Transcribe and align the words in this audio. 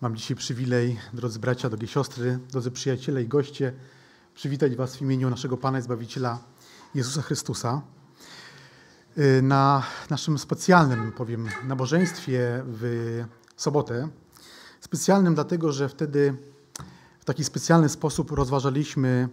Mam 0.00 0.16
dzisiaj 0.16 0.36
przywilej, 0.36 0.98
drodzy 1.12 1.38
bracia, 1.38 1.68
drogie 1.68 1.86
siostry, 1.86 2.38
drodzy 2.50 2.70
przyjaciele 2.70 3.22
i 3.22 3.28
goście, 3.28 3.72
przywitać 4.34 4.76
Was 4.76 4.96
w 4.96 5.02
imieniu 5.02 5.30
naszego 5.30 5.56
Pana 5.56 5.78
i 5.78 5.82
Zbawiciela 5.82 6.38
Jezusa 6.94 7.22
Chrystusa. 7.22 7.82
Y, 9.18 9.42
na 9.42 9.82
naszym 10.10 10.38
specjalnym, 10.38 11.12
powiem, 11.12 11.48
nabożeństwie 11.64 12.62
w 12.66 13.24
sobotę. 13.56 14.08
Specjalnym 14.80 15.34
dlatego, 15.34 15.72
że 15.72 15.88
wtedy 15.88 16.34
w 17.20 17.24
taki 17.24 17.44
specjalny 17.44 17.88
sposób 17.88 18.30
rozważaliśmy 18.30 19.28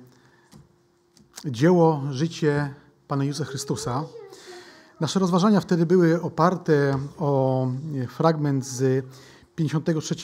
dzieło, 1.45 2.03
życie 2.11 2.73
Pana 3.07 3.23
Jezusa 3.23 3.45
Chrystusa. 3.45 4.03
Nasze 4.99 5.19
rozważania 5.19 5.61
wtedy 5.61 5.85
były 5.85 6.21
oparte 6.21 6.99
o 7.17 7.67
fragment 8.09 8.65
z 8.65 9.05
53 9.55 10.15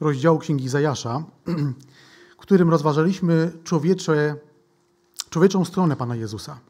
rozdziału 0.00 0.38
Księgi 0.38 0.68
Zajasza, 0.68 1.24
w 2.38 2.40
którym 2.40 2.70
rozważaliśmy 2.70 3.52
człowiecze, 3.64 4.36
człowieczą 5.30 5.64
stronę 5.64 5.96
Pana 5.96 6.16
Jezusa. 6.16 6.60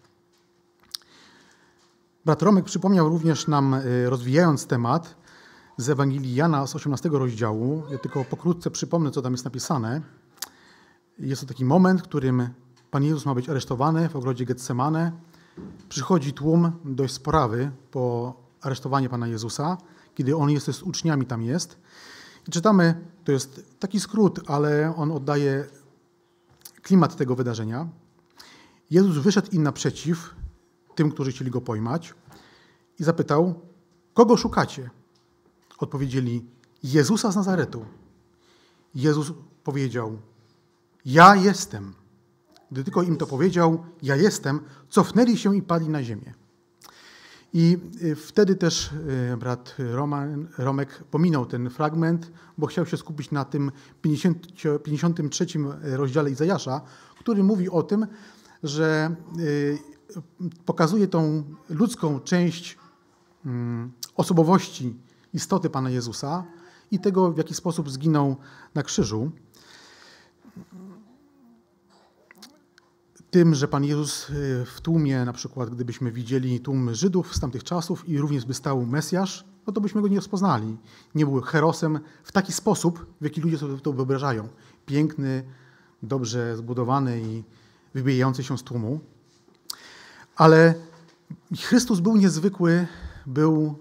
Brat 2.24 2.42
Romek 2.42 2.64
przypomniał 2.64 3.08
również 3.08 3.48
nam, 3.48 3.74
y, 3.74 4.10
rozwijając 4.10 4.66
temat 4.66 5.16
z 5.76 5.88
Ewangelii 5.88 6.34
Jana 6.34 6.66
z 6.66 6.76
18 6.76 7.08
rozdziału. 7.12 7.82
Ja 7.90 7.98
tylko 7.98 8.24
pokrótce 8.24 8.70
przypomnę, 8.70 9.10
co 9.10 9.22
tam 9.22 9.32
jest 9.32 9.44
napisane. 9.44 10.00
Jest 11.18 11.40
to 11.40 11.48
taki 11.48 11.64
moment, 11.64 12.00
w 12.00 12.04
którym 12.04 12.48
Pan 12.90 13.04
Jezus 13.04 13.26
ma 13.26 13.34
być 13.34 13.48
aresztowany 13.48 14.08
w 14.08 14.16
ogrodzie 14.16 14.44
Getsemane. 14.44 15.12
Przychodzi 15.88 16.32
tłum 16.32 16.72
dość 16.84 17.14
sporawy 17.14 17.70
po 17.90 18.34
aresztowanie 18.60 19.08
Pana 19.08 19.28
Jezusa 19.28 19.76
kiedy 20.14 20.36
on 20.36 20.50
jest 20.50 20.66
z 20.72 20.82
uczniami 20.82 21.26
tam 21.26 21.42
jest. 21.42 21.78
I 22.48 22.50
czytamy, 22.50 22.94
to 23.24 23.32
jest 23.32 23.64
taki 23.78 24.00
skrót, 24.00 24.40
ale 24.46 24.96
on 24.96 25.12
oddaje 25.12 25.64
klimat 26.82 27.16
tego 27.16 27.36
wydarzenia. 27.36 27.88
Jezus 28.90 29.16
wyszedł 29.16 29.50
im 29.52 29.62
naprzeciw, 29.62 30.34
tym, 30.94 31.10
którzy 31.10 31.32
chcieli 31.32 31.50
go 31.50 31.60
pojmać, 31.60 32.14
i 32.98 33.04
zapytał: 33.04 33.60
Kogo 34.14 34.36
szukacie? 34.36 34.90
Odpowiedzieli: 35.78 36.44
Jezusa 36.82 37.32
z 37.32 37.36
Nazaretu. 37.36 37.84
Jezus 38.94 39.32
powiedział: 39.64 40.18
Ja 41.04 41.36
jestem. 41.36 41.94
Gdy 42.72 42.84
tylko 42.84 43.02
im 43.02 43.16
to 43.16 43.26
powiedział, 43.26 43.84
ja 44.02 44.16
jestem, 44.16 44.60
cofnęli 44.88 45.36
się 45.36 45.56
i 45.56 45.62
padli 45.62 45.88
na 45.88 46.02
ziemię. 46.02 46.34
I 47.54 47.78
y, 48.02 48.16
wtedy 48.16 48.56
też 48.56 48.90
y, 49.32 49.36
brat 49.36 49.74
Roman, 49.78 50.48
Romek 50.58 51.04
pominął 51.10 51.46
ten 51.46 51.70
fragment, 51.70 52.30
bo 52.58 52.66
chciał 52.66 52.86
się 52.86 52.96
skupić 52.96 53.30
na 53.30 53.44
tym 53.44 53.72
50, 54.02 54.46
53 54.84 55.46
rozdziale 55.82 56.30
Izajasza, 56.30 56.80
który 57.18 57.42
mówi 57.42 57.70
o 57.70 57.82
tym, 57.82 58.06
że 58.62 59.16
y, 59.38 59.78
pokazuje 60.64 61.08
tą 61.08 61.44
ludzką 61.68 62.20
część 62.20 62.78
mm, 63.46 63.92
osobowości, 64.16 64.96
istoty 65.32 65.70
Pana 65.70 65.90
Jezusa 65.90 66.44
i 66.90 66.98
tego, 66.98 67.32
w 67.32 67.38
jaki 67.38 67.54
sposób 67.54 67.90
zginął 67.90 68.36
na 68.74 68.82
krzyżu. 68.82 69.30
Tym, 73.34 73.54
że 73.54 73.68
Pan 73.68 73.84
Jezus 73.84 74.30
y, 74.30 74.64
w 74.64 74.80
tłumie, 74.80 75.24
na 75.24 75.32
przykład 75.32 75.70
gdybyśmy 75.70 76.12
widzieli 76.12 76.60
tłum 76.60 76.94
Żydów 76.94 77.36
z 77.36 77.40
tamtych 77.40 77.64
czasów 77.64 78.08
i 78.08 78.18
również 78.18 78.44
by 78.44 78.54
stał 78.54 78.86
Mesjasz, 78.86 79.44
no 79.66 79.72
to 79.72 79.80
byśmy 79.80 80.02
go 80.02 80.08
nie 80.08 80.16
rozpoznali. 80.16 80.76
Nie 81.14 81.26
był 81.26 81.40
herosem 81.40 82.00
w 82.24 82.32
taki 82.32 82.52
sposób, 82.52 83.06
w 83.20 83.24
jaki 83.24 83.40
ludzie 83.40 83.58
sobie 83.58 83.78
to 83.78 83.92
wyobrażają. 83.92 84.48
Piękny, 84.86 85.44
dobrze 86.02 86.56
zbudowany 86.56 87.20
i 87.20 87.42
wybijający 87.94 88.44
się 88.44 88.58
z 88.58 88.62
tłumu. 88.62 89.00
Ale 90.36 90.74
Chrystus 91.60 92.00
był 92.00 92.16
niezwykły, 92.16 92.86
był 93.26 93.78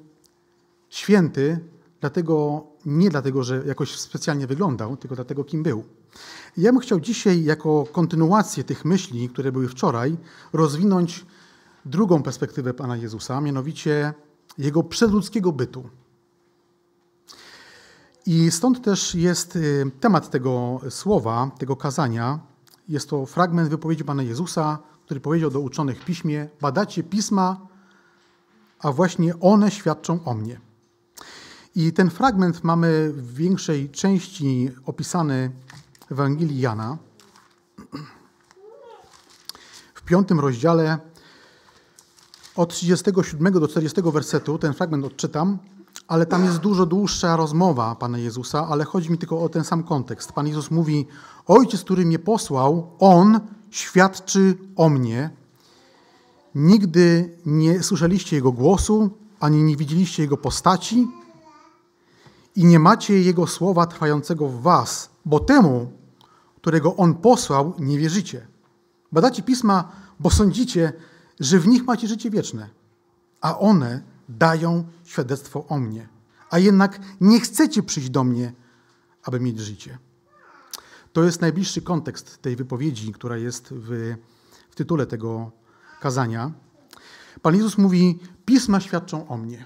święty, 0.90 1.59
dlatego 2.02 2.63
nie 2.86 3.09
dlatego, 3.09 3.44
że 3.44 3.63
jakoś 3.68 4.00
specjalnie 4.00 4.47
wyglądał, 4.47 4.97
tylko 4.97 5.16
dlatego, 5.16 5.44
kim 5.44 5.63
był. 5.63 5.84
Ja 6.57 6.72
bym 6.72 6.81
chciał 6.81 7.00
dzisiaj, 7.00 7.44
jako 7.44 7.85
kontynuację 7.91 8.63
tych 8.63 8.85
myśli, 8.85 9.29
które 9.29 9.51
były 9.51 9.68
wczoraj, 9.68 10.18
rozwinąć 10.53 11.25
drugą 11.85 12.24
perspektywę 12.24 12.74
Pana 12.74 12.97
Jezusa, 12.97 13.41
mianowicie 13.41 14.13
Jego 14.57 14.84
przedludzkiego 14.84 15.51
bytu. 15.51 15.90
I 18.25 18.51
stąd 18.51 18.84
też 18.84 19.16
jest 19.16 19.56
y, 19.56 19.91
temat 20.00 20.29
tego 20.29 20.81
słowa, 20.90 21.51
tego 21.57 21.75
kazania. 21.75 22.40
Jest 22.90 23.09
to 23.09 23.25
fragment 23.25 23.69
wypowiedzi 23.69 24.03
Pana 24.03 24.24
Jezusa, 24.24 24.80
który 25.06 25.19
powiedział 25.19 25.50
do 25.51 25.59
uczonych 25.59 26.01
w 26.01 26.06
piśmie: 26.06 26.50
Badacie 26.62 27.03
pisma, 27.03 27.68
a 28.80 28.91
właśnie 28.91 29.40
one 29.40 29.72
świadczą 29.72 30.24
o 30.25 30.34
mnie. 30.34 30.59
I 31.75 31.94
ten 31.94 32.09
fragment 32.09 32.63
mamy 32.63 33.12
w 33.13 33.35
większej 33.35 33.90
części 33.90 34.72
opisany 34.85 35.51
Ewangelii 36.13 36.59
Jana. 36.59 36.97
W 39.94 40.01
piątym 40.06 40.40
rozdziale 40.40 40.97
od 42.56 42.69
37 42.69 43.53
do 43.53 43.68
40 43.68 44.01
wersetu, 44.01 44.57
ten 44.57 44.74
fragment 44.74 45.06
odczytam, 45.06 45.57
ale 46.07 46.25
tam 46.25 46.46
jest 46.46 46.57
dużo 46.57 46.85
dłuższa 46.85 47.35
rozmowa 47.35 47.96
Pana 47.96 48.18
Jezusa, 48.18 48.68
ale 48.68 48.85
chodzi 48.85 49.12
mi 49.12 49.18
tylko 49.18 49.44
o 49.44 49.50
ten 49.50 49.63
sam 49.63 49.84
kontekst. 49.84 50.31
Pan 50.31 50.47
Jezus 50.47 50.72
mówi, 50.72 51.07
Ojciec, 51.47 51.81
który 51.81 52.06
mnie 52.06 52.19
posłał, 52.19 52.91
On 53.00 53.40
świadczy 53.69 54.57
o 54.75 54.90
mnie. 54.90 55.30
Nigdy 56.56 57.38
nie 57.45 57.84
słyszeliście 57.84 58.35
Jego 58.35 58.51
głosu, 58.51 59.09
ani 59.40 59.63
nie 59.63 59.78
widzieliście 59.78 60.24
Jego 60.24 60.38
postaci, 60.38 61.07
i 62.56 62.66
nie 62.66 62.80
macie 62.80 63.22
Jego 63.22 63.47
słowa 63.47 63.85
trwającego 63.85 64.47
w 64.47 64.62
was, 64.62 65.09
bo 65.25 65.40
temu, 65.40 66.03
którego 66.63 66.96
On 66.96 67.16
posłał, 67.16 67.74
nie 67.79 67.97
wierzycie. 67.97 68.47
Badacie 69.12 69.44
pisma, 69.44 69.91
bo 70.19 70.29
sądzicie, 70.29 70.94
że 71.40 71.59
w 71.59 71.68
nich 71.68 71.84
macie 71.84 72.07
życie 72.07 72.29
wieczne, 72.29 72.69
a 73.41 73.59
one 73.59 74.01
dają 74.29 74.84
świadectwo 75.03 75.66
o 75.68 75.79
mnie. 75.79 76.07
A 76.50 76.59
jednak 76.59 77.00
nie 77.22 77.40
chcecie 77.40 77.84
przyjść 77.84 78.09
do 78.09 78.24
mnie, 78.24 78.53
aby 79.24 79.40
mieć 79.40 79.59
życie. 79.59 79.97
To 81.13 81.24
jest 81.24 81.41
najbliższy 81.41 81.81
kontekst 81.81 82.41
tej 82.41 82.56
wypowiedzi, 82.56 83.12
która 83.12 83.38
jest 83.38 83.69
w, 83.72 84.16
w 84.69 84.75
tytule 84.75 85.06
tego 85.06 85.51
kazania. 86.00 86.51
Pan 87.41 87.56
Jezus 87.56 87.78
mówi: 87.78 88.19
Pisma 88.45 88.80
świadczą 88.80 89.28
o 89.28 89.38
mnie. 89.38 89.66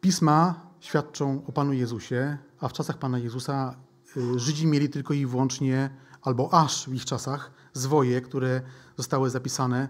Pisma 0.00 0.60
świadczą 0.80 1.42
o 1.46 1.52
Panu 1.52 1.72
Jezusie, 1.72 2.38
a 2.60 2.68
w 2.68 2.72
czasach 2.72 2.98
Pana 2.98 3.18
Jezusa 3.18 3.87
Żydzi 4.36 4.66
mieli 4.66 4.88
tylko 4.88 5.14
i 5.14 5.26
wyłącznie, 5.26 5.90
albo 6.22 6.54
aż 6.54 6.88
w 6.88 6.94
ich 6.94 7.04
czasach, 7.04 7.50
zwoje, 7.72 8.20
które 8.20 8.60
zostały 8.96 9.30
zapisane, 9.30 9.88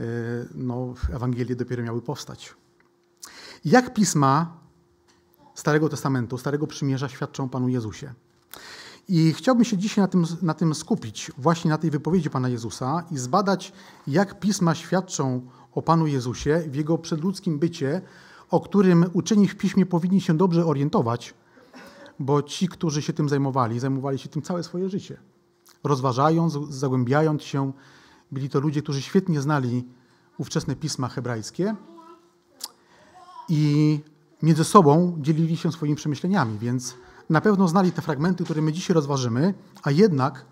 y, 0.00 0.04
no, 0.54 0.94
Ewangelie 1.12 1.56
dopiero 1.56 1.82
miały 1.82 2.02
powstać. 2.02 2.54
Jak 3.64 3.94
pisma 3.94 4.56
Starego 5.54 5.88
Testamentu, 5.88 6.38
Starego 6.38 6.66
Przymierza 6.66 7.08
świadczą 7.08 7.44
o 7.44 7.48
Panu 7.48 7.68
Jezusie? 7.68 8.14
I 9.08 9.32
chciałbym 9.32 9.64
się 9.64 9.78
dzisiaj 9.78 10.02
na 10.02 10.08
tym, 10.08 10.24
na 10.42 10.54
tym 10.54 10.74
skupić, 10.74 11.32
właśnie 11.38 11.70
na 11.70 11.78
tej 11.78 11.90
wypowiedzi 11.90 12.30
Pana 12.30 12.48
Jezusa 12.48 13.04
i 13.10 13.18
zbadać, 13.18 13.72
jak 14.06 14.40
pisma 14.40 14.74
świadczą 14.74 15.46
o 15.72 15.82
Panu 15.82 16.06
Jezusie 16.06 16.64
w 16.68 16.74
Jego 16.74 16.98
przedludzkim 16.98 17.58
bycie, 17.58 18.02
o 18.50 18.60
którym 18.60 19.10
uczeni 19.12 19.48
w 19.48 19.56
piśmie 19.56 19.86
powinni 19.86 20.20
się 20.20 20.36
dobrze 20.36 20.66
orientować, 20.66 21.34
bo 22.18 22.42
ci, 22.42 22.68
którzy 22.68 23.02
się 23.02 23.12
tym 23.12 23.28
zajmowali, 23.28 23.80
zajmowali 23.80 24.18
się 24.18 24.28
tym 24.28 24.42
całe 24.42 24.62
swoje 24.62 24.88
życie. 24.88 25.16
Rozważając, 25.84 26.52
zagłębiając 26.68 27.42
się, 27.42 27.72
byli 28.32 28.48
to 28.48 28.60
ludzie, 28.60 28.82
którzy 28.82 29.02
świetnie 29.02 29.40
znali 29.40 29.84
ówczesne 30.38 30.76
pisma 30.76 31.08
hebrajskie 31.08 31.74
i 33.48 34.00
między 34.42 34.64
sobą 34.64 35.18
dzielili 35.20 35.56
się 35.56 35.72
swoimi 35.72 35.96
przemyśleniami, 35.96 36.58
więc 36.58 36.94
na 37.30 37.40
pewno 37.40 37.68
znali 37.68 37.92
te 37.92 38.02
fragmenty, 38.02 38.44
które 38.44 38.62
my 38.62 38.72
dzisiaj 38.72 38.94
rozważymy, 38.94 39.54
a 39.82 39.90
jednak 39.90 40.46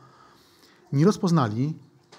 nie 0.92 1.04
rozpoznali 1.04 1.74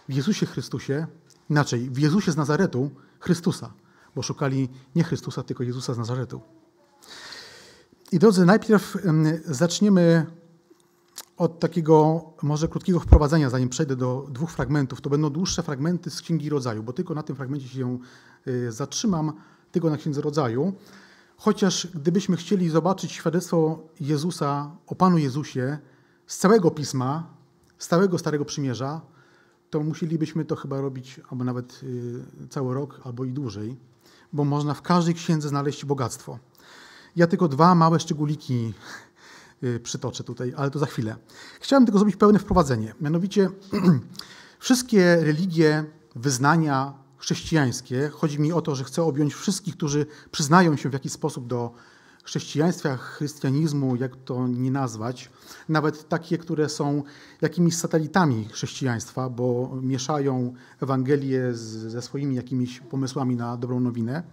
w 0.10 0.14
Jezusie 0.14 0.46
Chrystusie, 0.46 1.08
inaczej, 1.50 1.90
w 1.90 1.98
Jezusie 1.98 2.32
z 2.32 2.38
Nazaretu 2.38 2.92
Chrystusa 3.20 3.74
bo 4.16 4.22
szukali 4.22 4.70
nie 4.96 5.04
Chrystusa, 5.04 5.44
tylko 5.44 5.64
Jezusa 5.64 5.94
z 5.94 5.98
Nazaretu. 5.98 6.42
I 8.14 8.20
drodzy, 8.20 8.46
najpierw 8.46 8.98
zaczniemy 9.46 10.26
od 11.38 11.60
takiego 11.60 12.24
może 12.42 12.68
krótkiego 12.68 13.00
wprowadzenia, 13.00 13.50
zanim 13.50 13.70
przejdę 13.70 13.96
do 13.96 14.28
dwóch 14.30 14.52
fragmentów. 14.52 15.02
To 15.02 15.10
będą 15.10 15.30
dłuższe 15.30 15.64
fragmenty 15.64 16.10
z 16.10 16.22
Księgi 16.22 16.50
Rodzaju, 16.50 16.84
bo 16.84 16.94
tylko 16.94 17.14
na 17.14 17.24
tym 17.24 17.36
fragmencie 17.36 17.68
się 17.68 18.00
y, 18.48 18.72
zatrzymam, 18.72 19.34
tylko 19.72 19.90
na 19.90 19.98
Księdze 19.98 20.22
Rodzaju. 20.22 20.74
Chociaż 21.38 21.88
gdybyśmy 21.88 22.38
chcieli 22.38 22.70
zobaczyć 22.70 23.12
świadectwo 23.12 23.80
Jezusa 24.00 24.72
o 24.88 24.96
Panu 24.96 25.18
Jezusie 25.18 25.78
z 26.28 26.38
całego 26.38 26.72
pisma, 26.72 27.28
z 27.78 27.88
całego 27.88 28.18
Starego 28.18 28.46
Przymierza, 28.46 29.02
to 29.70 29.80
musielibyśmy 29.80 30.46
to 30.46 30.56
chyba 30.56 30.82
robić 30.82 31.20
albo 31.30 31.44
nawet 31.44 31.84
y, 31.84 32.48
cały 32.50 32.74
rok, 32.74 33.02
albo 33.04 33.26
i 33.26 33.32
dłużej, 33.32 33.78
bo 34.34 34.44
można 34.44 34.74
w 34.74 34.82
każdej 34.82 35.14
księdze 35.14 35.50
znaleźć 35.50 35.86
bogactwo. 35.86 36.40
Ja 37.16 37.28
tylko 37.28 37.48
dwa 37.48 37.76
małe 37.76 38.00
szczególiki 38.00 38.74
y, 39.64 39.80
przytoczę 39.80 40.24
tutaj, 40.24 40.54
ale 40.58 40.72
to 40.72 40.80
za 40.80 40.86
chwilę. 40.86 41.16
Chciałem 41.60 41.86
tylko 41.86 42.00
zrobić 42.00 42.16
pełne 42.16 42.40
wprowadzenie. 42.40 42.94
Mianowicie 43.02 43.50
wszystkie 44.60 45.16
religie, 45.16 45.86
wyznania 46.16 46.94
chrześcijańskie, 47.18 48.10
chodzi 48.10 48.40
mi 48.40 48.54
o 48.54 48.62
to, 48.62 48.76
że 48.76 48.84
chcę 48.84 49.04
objąć 49.04 49.34
wszystkich, 49.34 49.78
którzy 49.78 50.06
przyznają 50.32 50.78
się 50.78 50.90
w 50.90 50.94
jakiś 50.94 51.12
sposób 51.12 51.48
do 51.48 51.74
chrześcijaństwa, 52.24 52.98
chrystianizmu, 52.98 53.96
jak 53.96 54.16
to 54.16 54.48
nie 54.48 54.72
nazwać, 54.72 55.30
nawet 55.70 56.10
takie, 56.10 56.38
które 56.38 56.70
są 56.70 57.04
jakimiś 57.42 57.76
satelitami 57.76 58.46
chrześcijaństwa, 58.52 59.30
bo 59.30 59.72
mieszają 59.82 60.54
Ewangelię 60.82 61.54
z, 61.54 61.62
ze 61.92 62.02
swoimi 62.02 62.36
jakimiś 62.36 62.80
pomysłami 62.80 63.36
na 63.36 63.58
dobrą 63.58 63.80
nowinę. 63.80 64.24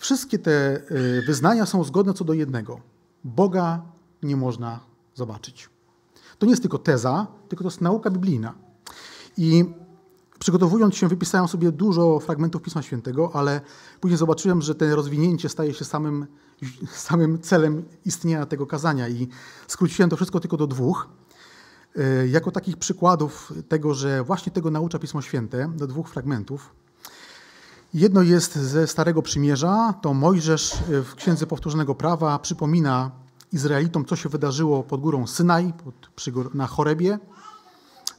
Wszystkie 0.00 0.38
te 0.38 0.80
y, 0.90 1.22
wyznania 1.26 1.66
są 1.66 1.84
zgodne 1.84 2.14
co 2.14 2.24
do 2.24 2.32
jednego. 2.32 2.80
Boga 3.24 3.82
nie 4.22 4.36
można 4.36 4.80
zobaczyć. 5.14 5.68
To 6.38 6.46
nie 6.46 6.52
jest 6.52 6.62
tylko 6.62 6.78
teza, 6.78 7.26
tylko 7.48 7.64
to 7.64 7.70
jest 7.70 7.80
nauka 7.80 8.10
biblijna. 8.10 8.54
I 9.36 9.64
przygotowując 10.38 10.94
się, 10.96 11.08
wypisałem 11.08 11.48
sobie 11.48 11.72
dużo 11.72 12.20
fragmentów 12.20 12.62
Pisma 12.62 12.82
Świętego, 12.82 13.30
ale 13.34 13.60
później 14.00 14.18
zobaczyłem, 14.18 14.62
że 14.62 14.74
to 14.74 14.96
rozwinięcie 14.96 15.48
staje 15.48 15.74
się 15.74 15.84
samym, 15.84 16.26
samym 17.08 17.38
celem 17.38 17.84
istnienia 18.04 18.46
tego 18.46 18.66
kazania 18.66 19.08
i 19.08 19.28
skróciłem 19.66 20.10
to 20.10 20.16
wszystko 20.16 20.40
tylko 20.40 20.56
do 20.56 20.66
dwóch. 20.66 21.08
Y, 21.96 22.28
jako 22.28 22.50
takich 22.50 22.76
przykładów 22.76 23.52
tego, 23.68 23.94
że 23.94 24.24
właśnie 24.24 24.52
tego 24.52 24.70
naucza 24.70 24.98
Pismo 24.98 25.22
Święte, 25.22 25.72
do 25.76 25.86
dwóch 25.86 26.08
fragmentów. 26.08 26.74
Jedno 27.94 28.22
jest 28.22 28.54
ze 28.54 28.86
Starego 28.86 29.22
Przymierza, 29.22 29.94
to 30.02 30.14
Mojżesz 30.14 30.76
w 30.88 31.14
Księdze 31.14 31.46
Powtórzonego 31.46 31.94
Prawa 31.94 32.38
przypomina 32.38 33.10
Izraelitom, 33.52 34.04
co 34.04 34.16
się 34.16 34.28
wydarzyło 34.28 34.82
pod 34.82 35.00
górą 35.00 35.26
Synaj, 35.26 35.72
pod, 35.84 36.54
na 36.54 36.66
Chorebie. 36.66 37.18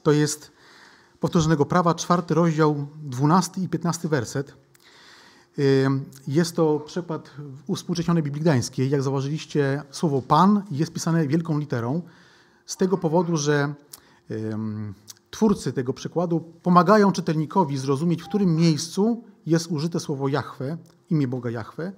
To 0.03 0.11
jest 0.11 0.51
Powtórzonego 1.19 1.65
Prawa, 1.65 1.93
czwarty 1.95 2.33
rozdział, 2.33 2.87
dwunasty 3.03 3.61
i 3.61 3.69
piętnasty 3.69 4.09
werset. 4.09 4.53
Jest 6.27 6.55
to 6.55 6.79
przykład 6.79 7.31
uspółcześnionej 7.67 8.23
Biblii 8.23 8.41
Gdańskiej. 8.41 8.89
Jak 8.89 9.03
zauważyliście, 9.03 9.83
słowo 9.91 10.21
Pan 10.21 10.63
jest 10.71 10.93
pisane 10.93 11.27
wielką 11.27 11.59
literą 11.59 12.01
z 12.65 12.77
tego 12.77 12.97
powodu, 12.97 13.37
że 13.37 13.73
twórcy 15.31 15.73
tego 15.73 15.93
przykładu 15.93 16.39
pomagają 16.39 17.11
czytelnikowi 17.11 17.77
zrozumieć, 17.77 18.21
w 18.21 18.27
którym 18.27 18.55
miejscu 18.55 19.23
jest 19.45 19.67
użyte 19.67 19.99
słowo 19.99 20.27
Jahwe, 20.27 20.77
imię 21.09 21.27
Boga 21.27 21.49
Jahwe, 21.49 21.91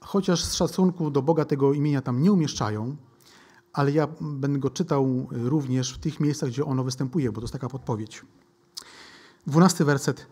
chociaż 0.00 0.44
z 0.44 0.54
szacunku 0.54 1.10
do 1.10 1.22
Boga 1.22 1.44
tego 1.44 1.72
imienia 1.72 2.02
tam 2.02 2.22
nie 2.22 2.32
umieszczają, 2.32 2.96
ale 3.72 3.92
ja 3.92 4.08
będę 4.20 4.58
go 4.58 4.70
czytał 4.70 5.28
również 5.30 5.92
w 5.92 5.98
tych 5.98 6.20
miejscach, 6.20 6.48
gdzie 6.48 6.64
ono 6.64 6.84
występuje, 6.84 7.32
bo 7.32 7.40
to 7.40 7.44
jest 7.44 7.52
taka 7.52 7.68
podpowiedź. 7.68 8.22
Dwunasty 9.46 9.84
werset. 9.84 10.26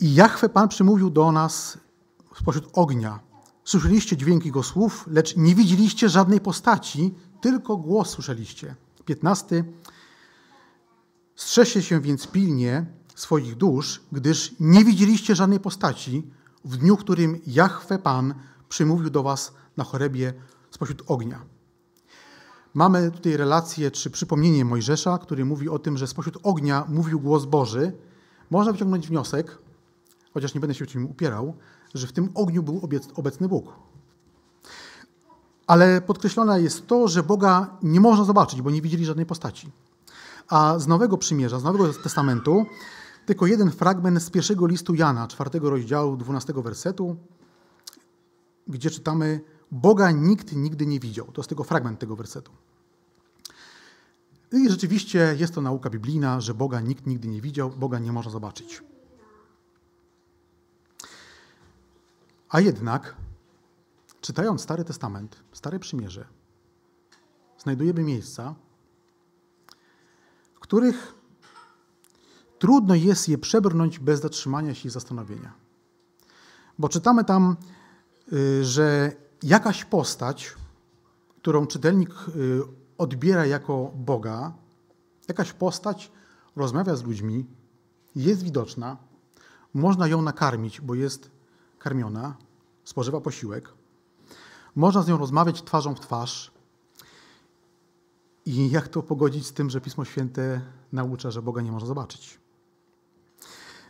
I 0.00 0.14
Jahwe 0.14 0.48
Pan 0.48 0.68
przymówił 0.68 1.10
do 1.10 1.32
nas 1.32 1.78
spośród 2.40 2.68
ognia. 2.72 3.20
Słyszeliście 3.64 4.16
dźwięk 4.16 4.44
Jego 4.44 4.62
słów, 4.62 5.04
lecz 5.10 5.36
nie 5.36 5.54
widzieliście 5.54 6.08
żadnej 6.08 6.40
postaci, 6.40 7.14
tylko 7.40 7.76
głos 7.76 8.10
słyszeliście. 8.10 8.74
Piętnasty. 9.04 9.64
Strzeżcie 11.36 11.82
się 11.82 12.00
więc 12.00 12.26
pilnie 12.26 12.86
swoich 13.16 13.56
dusz, 13.56 14.00
gdyż 14.12 14.54
nie 14.60 14.84
widzieliście 14.84 15.34
żadnej 15.34 15.60
postaci 15.60 16.30
w 16.64 16.76
dniu, 16.76 16.96
którym 16.96 17.40
Jahwe 17.46 17.98
Pan 17.98 18.34
przymówił 18.68 19.10
do 19.10 19.22
was 19.22 19.52
na 19.76 19.84
chorebie 19.84 20.34
spośród 20.70 21.02
ognia. 21.06 21.44
Mamy 22.74 23.10
tutaj 23.10 23.36
relację 23.36 23.90
czy 23.90 24.10
przypomnienie 24.10 24.64
Mojżesza, 24.64 25.18
który 25.18 25.44
mówi 25.44 25.68
o 25.68 25.78
tym, 25.78 25.96
że 25.96 26.06
spośród 26.06 26.38
ognia 26.42 26.84
mówił 26.88 27.20
głos 27.20 27.44
Boży. 27.44 27.92
Można 28.50 28.72
wyciągnąć 28.72 29.08
wniosek, 29.08 29.58
chociaż 30.34 30.54
nie 30.54 30.60
będę 30.60 30.74
się 30.74 30.86
w 30.86 30.92
tym 30.92 31.10
upierał, 31.10 31.54
że 31.94 32.06
w 32.06 32.12
tym 32.12 32.30
ogniu 32.34 32.62
był 32.62 32.88
obecny 33.14 33.48
Bóg. 33.48 33.72
Ale 35.66 36.00
podkreślone 36.00 36.60
jest 36.60 36.86
to, 36.86 37.08
że 37.08 37.22
Boga 37.22 37.76
nie 37.82 38.00
można 38.00 38.24
zobaczyć, 38.24 38.62
bo 38.62 38.70
nie 38.70 38.82
widzieli 38.82 39.04
żadnej 39.04 39.26
postaci. 39.26 39.70
A 40.48 40.78
z 40.78 40.86
Nowego 40.86 41.18
Przymierza, 41.18 41.60
z 41.60 41.64
Nowego 41.64 41.92
Testamentu, 41.92 42.66
tylko 43.26 43.46
jeden 43.46 43.70
fragment 43.70 44.22
z 44.22 44.30
pierwszego 44.30 44.66
listu 44.66 44.94
Jana, 44.94 45.28
czwartego 45.28 45.70
rozdziału, 45.70 46.16
dwunastego 46.16 46.62
wersetu, 46.62 47.16
gdzie 48.66 48.90
czytamy: 48.90 49.40
Boga 49.70 50.10
nikt 50.10 50.52
nigdy 50.56 50.86
nie 50.86 51.00
widział. 51.00 51.26
To 51.26 51.40
jest 51.40 51.48
tylko 51.48 51.64
fragment 51.64 51.98
tego 51.98 52.16
wersetu. 52.16 52.52
I 54.52 54.70
rzeczywiście 54.70 55.34
jest 55.38 55.54
to 55.54 55.60
nauka 55.60 55.90
biblijna, 55.90 56.40
że 56.40 56.54
Boga 56.54 56.80
nikt 56.80 57.06
nigdy 57.06 57.28
nie 57.28 57.40
widział, 57.40 57.70
Boga 57.70 57.98
nie 57.98 58.12
można 58.12 58.32
zobaczyć. 58.32 58.82
A 62.48 62.60
jednak, 62.60 63.16
czytając 64.20 64.60
Stary 64.62 64.84
Testament, 64.84 65.36
Stare 65.52 65.78
Przymierze, 65.78 66.26
znajdujemy 67.58 68.02
miejsca, 68.02 68.54
w 70.54 70.60
których 70.60 71.15
trudno 72.58 72.94
jest 72.94 73.28
je 73.28 73.38
przebrnąć 73.38 73.98
bez 73.98 74.20
zatrzymania 74.20 74.74
się 74.74 74.88
i 74.88 74.90
zastanowienia. 74.90 75.52
Bo 76.78 76.88
czytamy 76.88 77.24
tam, 77.24 77.56
y, 78.32 78.64
że 78.64 79.12
jakaś 79.42 79.84
postać, 79.84 80.54
którą 81.36 81.66
czytelnik 81.66 82.10
y, 82.10 82.62
odbiera 82.98 83.46
jako 83.46 83.92
Boga, 83.94 84.52
jakaś 85.28 85.52
postać 85.52 86.12
rozmawia 86.56 86.96
z 86.96 87.04
ludźmi, 87.04 87.46
jest 88.16 88.42
widoczna, 88.42 88.96
można 89.74 90.06
ją 90.06 90.22
nakarmić, 90.22 90.80
bo 90.80 90.94
jest 90.94 91.30
karmiona, 91.78 92.36
spożywa 92.84 93.20
posiłek, 93.20 93.72
można 94.76 95.02
z 95.02 95.08
nią 95.08 95.18
rozmawiać 95.18 95.62
twarzą 95.62 95.94
w 95.94 96.00
twarz. 96.00 96.52
I 98.46 98.70
jak 98.70 98.88
to 98.88 99.02
pogodzić 99.02 99.46
z 99.46 99.52
tym, 99.52 99.70
że 99.70 99.80
Pismo 99.80 100.04
Święte 100.04 100.60
naucza, 100.92 101.30
że 101.30 101.42
Boga 101.42 101.62
nie 101.62 101.72
można 101.72 101.88
zobaczyć? 101.88 102.38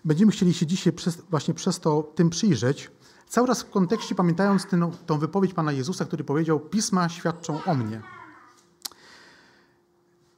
Będziemy 0.06 0.32
chcieli 0.32 0.54
się 0.54 0.66
dzisiaj 0.66 0.92
przez, 0.92 1.22
właśnie 1.30 1.54
przez 1.54 1.80
to 1.80 2.02
tym 2.02 2.30
przyjrzeć, 2.30 2.90
cały 3.28 3.46
raz 3.46 3.62
w 3.62 3.70
kontekście 3.70 4.14
pamiętając 4.14 4.66
tę, 4.66 4.90
tą 5.06 5.18
wypowiedź 5.18 5.54
Pana 5.54 5.72
Jezusa, 5.72 6.04
który 6.04 6.24
powiedział: 6.24 6.60
Pisma 6.60 7.08
świadczą 7.08 7.64
o 7.64 7.74
mnie. 7.74 8.02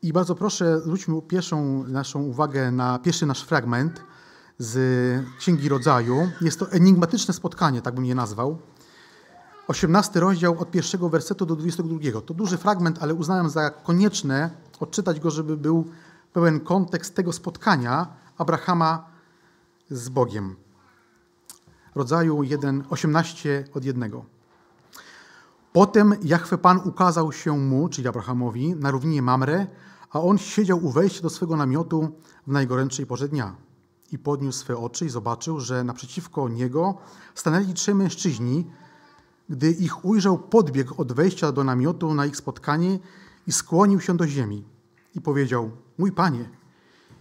I 0.02 0.12
bardzo 0.12 0.34
proszę, 0.34 0.80
zwróćmy 0.80 1.22
pierwszą 1.22 1.84
naszą 1.84 2.22
uwagę 2.22 2.70
na 2.70 2.98
pierwszy 2.98 3.26
nasz 3.26 3.42
fragment 3.42 4.02
z 4.58 4.76
Księgi 5.38 5.68
Rodzaju. 5.68 6.30
Jest 6.40 6.58
to 6.58 6.72
enigmatyczne 6.72 7.34
spotkanie, 7.34 7.82
tak 7.82 7.94
bym 7.94 8.04
je 8.04 8.14
nazwał. 8.14 8.58
18 9.66 10.20
rozdział 10.20 10.58
od 10.58 10.70
pierwszego 10.70 11.08
wersetu 11.08 11.46
do 11.46 11.56
22. 11.56 12.20
To 12.20 12.34
duży 12.34 12.58
fragment, 12.58 12.98
ale 13.00 13.14
uznałem 13.14 13.50
za 13.50 13.70
konieczne 13.70 14.50
odczytać 14.80 15.20
go, 15.20 15.30
żeby 15.30 15.56
był 15.56 15.90
pełen 16.32 16.60
kontekst 16.60 17.14
tego 17.14 17.32
spotkania 17.32 18.06
Abrahama 18.38 19.17
z 19.90 20.08
Bogiem. 20.08 20.56
Rodzaju 21.94 22.42
1, 22.42 22.84
18 22.90 23.64
od 23.74 23.84
1. 23.84 24.12
Potem 25.72 26.14
Jachwę 26.22 26.58
Pan 26.58 26.80
ukazał 26.84 27.32
się 27.32 27.58
mu, 27.58 27.88
czyli 27.88 28.08
Abrahamowi, 28.08 28.74
na 28.74 28.90
równinie 28.90 29.22
Mamre, 29.22 29.66
a 30.10 30.20
on 30.20 30.38
siedział 30.38 30.84
u 30.84 30.90
wejścia 30.90 31.22
do 31.22 31.30
swego 31.30 31.56
namiotu 31.56 32.08
w 32.46 32.52
najgorętszej 32.52 33.06
porze 33.06 33.28
dnia. 33.28 33.56
I 34.12 34.18
podniósł 34.18 34.58
swe 34.58 34.76
oczy 34.76 35.06
i 35.06 35.08
zobaczył, 35.08 35.60
że 35.60 35.84
naprzeciwko 35.84 36.48
niego 36.48 36.94
stanęli 37.34 37.74
trzej 37.74 37.94
mężczyźni. 37.94 38.66
Gdy 39.48 39.70
ich 39.70 40.04
ujrzał, 40.04 40.38
podbiegł 40.38 40.94
od 41.00 41.12
wejścia 41.12 41.52
do 41.52 41.64
namiotu 41.64 42.14
na 42.14 42.26
ich 42.26 42.36
spotkanie 42.36 42.98
i 43.46 43.52
skłonił 43.52 44.00
się 44.00 44.16
do 44.16 44.26
ziemi. 44.26 44.64
I 45.14 45.20
powiedział: 45.20 45.70
Mój 45.98 46.12
panie, 46.12 46.48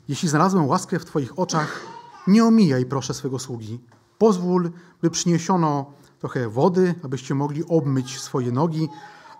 jeśli 0.07 0.29
znalazłem 0.29 0.67
łaskę 0.67 0.99
w 0.99 1.05
Twoich 1.05 1.39
oczach, 1.39 1.96
nie 2.27 2.45
omijaj 2.45 2.85
proszę 2.85 3.13
swego 3.13 3.39
sługi. 3.39 3.79
Pozwól, 4.17 4.71
by 5.01 5.09
przyniesiono 5.09 5.93
trochę 6.19 6.49
wody, 6.49 6.95
abyście 7.03 7.35
mogli 7.35 7.63
obmyć 7.67 8.19
swoje 8.19 8.51
nogi, 8.51 8.89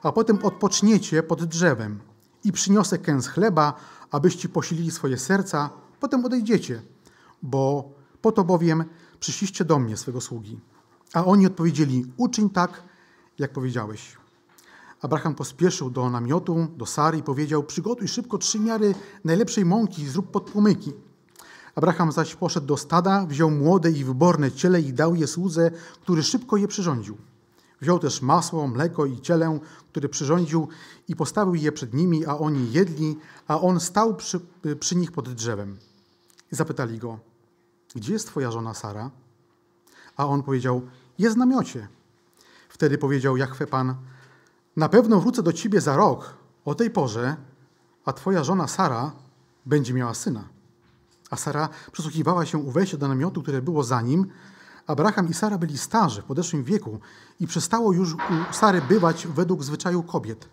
a 0.04 0.12
potem 0.12 0.40
odpoczniecie 0.44 1.24
pod 1.24 1.44
drzewem 1.44 2.00
i 2.44 2.52
przyniosę 2.52 2.98
kęs 2.98 3.28
chleba, 3.28 3.74
abyście 4.12 4.50
posilili 4.50 4.92
swoje 4.92 5.18
serca, 5.18 5.70
potem 6.00 6.26
odejdziecie, 6.26 6.82
bo 7.42 7.92
po 8.22 8.32
to 8.32 8.44
bowiem 8.44 8.84
przyszliście 9.20 9.66
do 9.66 9.80
mnie, 9.80 9.98
swego 9.98 10.22
sługi. 10.22 10.60
A 11.14 11.26
oni 11.26 11.48
odpowiedzieli: 11.48 12.06
Uczyń 12.18 12.50
tak, 12.50 12.84
jak 13.40 13.52
powiedziałeś. 13.52 14.18
Abraham 15.02 15.36
pospieszył 15.36 15.90
do 15.90 16.10
namiotu, 16.10 16.68
do 16.78 16.86
Sary 16.86 17.18
i 17.18 17.24
powiedział: 17.24 17.64
Przygotuj 17.64 18.08
szybko 18.08 18.38
trzy 18.38 18.60
miary 18.60 18.96
najlepszej 19.24 19.66
mąki 19.66 20.02
i 20.02 20.08
zrób 20.08 20.32
podpłomyki. 20.32 20.94
Abraham 21.78 22.12
zaś 22.12 22.36
poszedł 22.36 22.68
do 22.68 22.78
stada, 22.78 23.26
wziął 23.26 23.52
młode 23.52 23.92
i 23.92 24.04
wyborne 24.04 24.52
ciele 24.52 24.82
i 24.82 24.94
dał 24.94 25.16
je 25.16 25.28
słudze, 25.28 25.72
który 26.02 26.24
szybko 26.24 26.58
je 26.58 26.68
przyrządził. 26.68 27.18
Wziął 27.82 28.00
też 28.00 28.22
masło, 28.22 28.68
mleko 28.68 29.06
i 29.06 29.22
cielę, 29.22 29.60
które 29.92 30.10
przyrządził 30.10 30.68
i 31.08 31.16
postawił 31.16 31.56
je 31.56 31.72
przed 31.72 31.94
nimi, 31.94 32.26
a 32.26 32.38
oni 32.38 32.72
jedli, 32.72 33.18
a 33.48 33.62
on 33.62 33.80
stał 33.80 34.16
przy, 34.16 34.40
przy 34.80 34.96
nich 34.96 35.12
pod 35.12 35.34
drzewem. 35.34 35.78
I 36.52 36.56
zapytali 36.56 37.00
go, 37.00 37.20
gdzie 37.96 38.14
jest 38.14 38.28
twoja 38.28 38.52
żona 38.52 38.74
Sara? 38.74 39.12
A 40.16 40.28
on 40.28 40.44
powiedział, 40.44 40.82
jest 41.20 41.36
w 41.36 41.40
namiocie. 41.40 41.88
Wtedy 42.70 42.98
powiedział 42.98 43.38
Jachwę 43.38 43.68
Pan, 43.68 43.96
na 44.76 44.90
pewno 44.90 45.20
wrócę 45.22 45.44
do 45.44 45.54
ciebie 45.54 45.82
za 45.82 45.96
rok 45.96 46.34
o 46.66 46.76
tej 46.76 46.90
porze, 46.90 47.36
a 48.06 48.14
twoja 48.14 48.44
żona 48.44 48.68
Sara 48.68 49.12
będzie 49.66 49.94
miała 49.94 50.14
syna. 50.14 50.57
A 51.30 51.36
Sara 51.36 51.70
przysłuchiwała 51.92 52.46
się 52.46 52.58
u 52.58 52.72
wejścia 52.72 52.98
do 52.98 53.08
namiotu, 53.08 53.42
które 53.42 53.62
było 53.62 53.84
za 53.84 54.02
nim. 54.02 54.28
Abraham 54.88 55.30
i 55.30 55.34
Sara 55.34 55.58
byli 55.58 55.78
starzy, 55.78 56.22
w 56.22 56.26
podeszłym 56.26 56.64
wieku 56.64 57.00
i 57.40 57.48
przestało 57.48 57.94
już 57.94 58.14
u 58.14 58.18
Sary 58.52 58.82
bywać 58.82 59.28
według 59.28 59.64
zwyczaju 59.64 60.04
kobiet. 60.04 60.50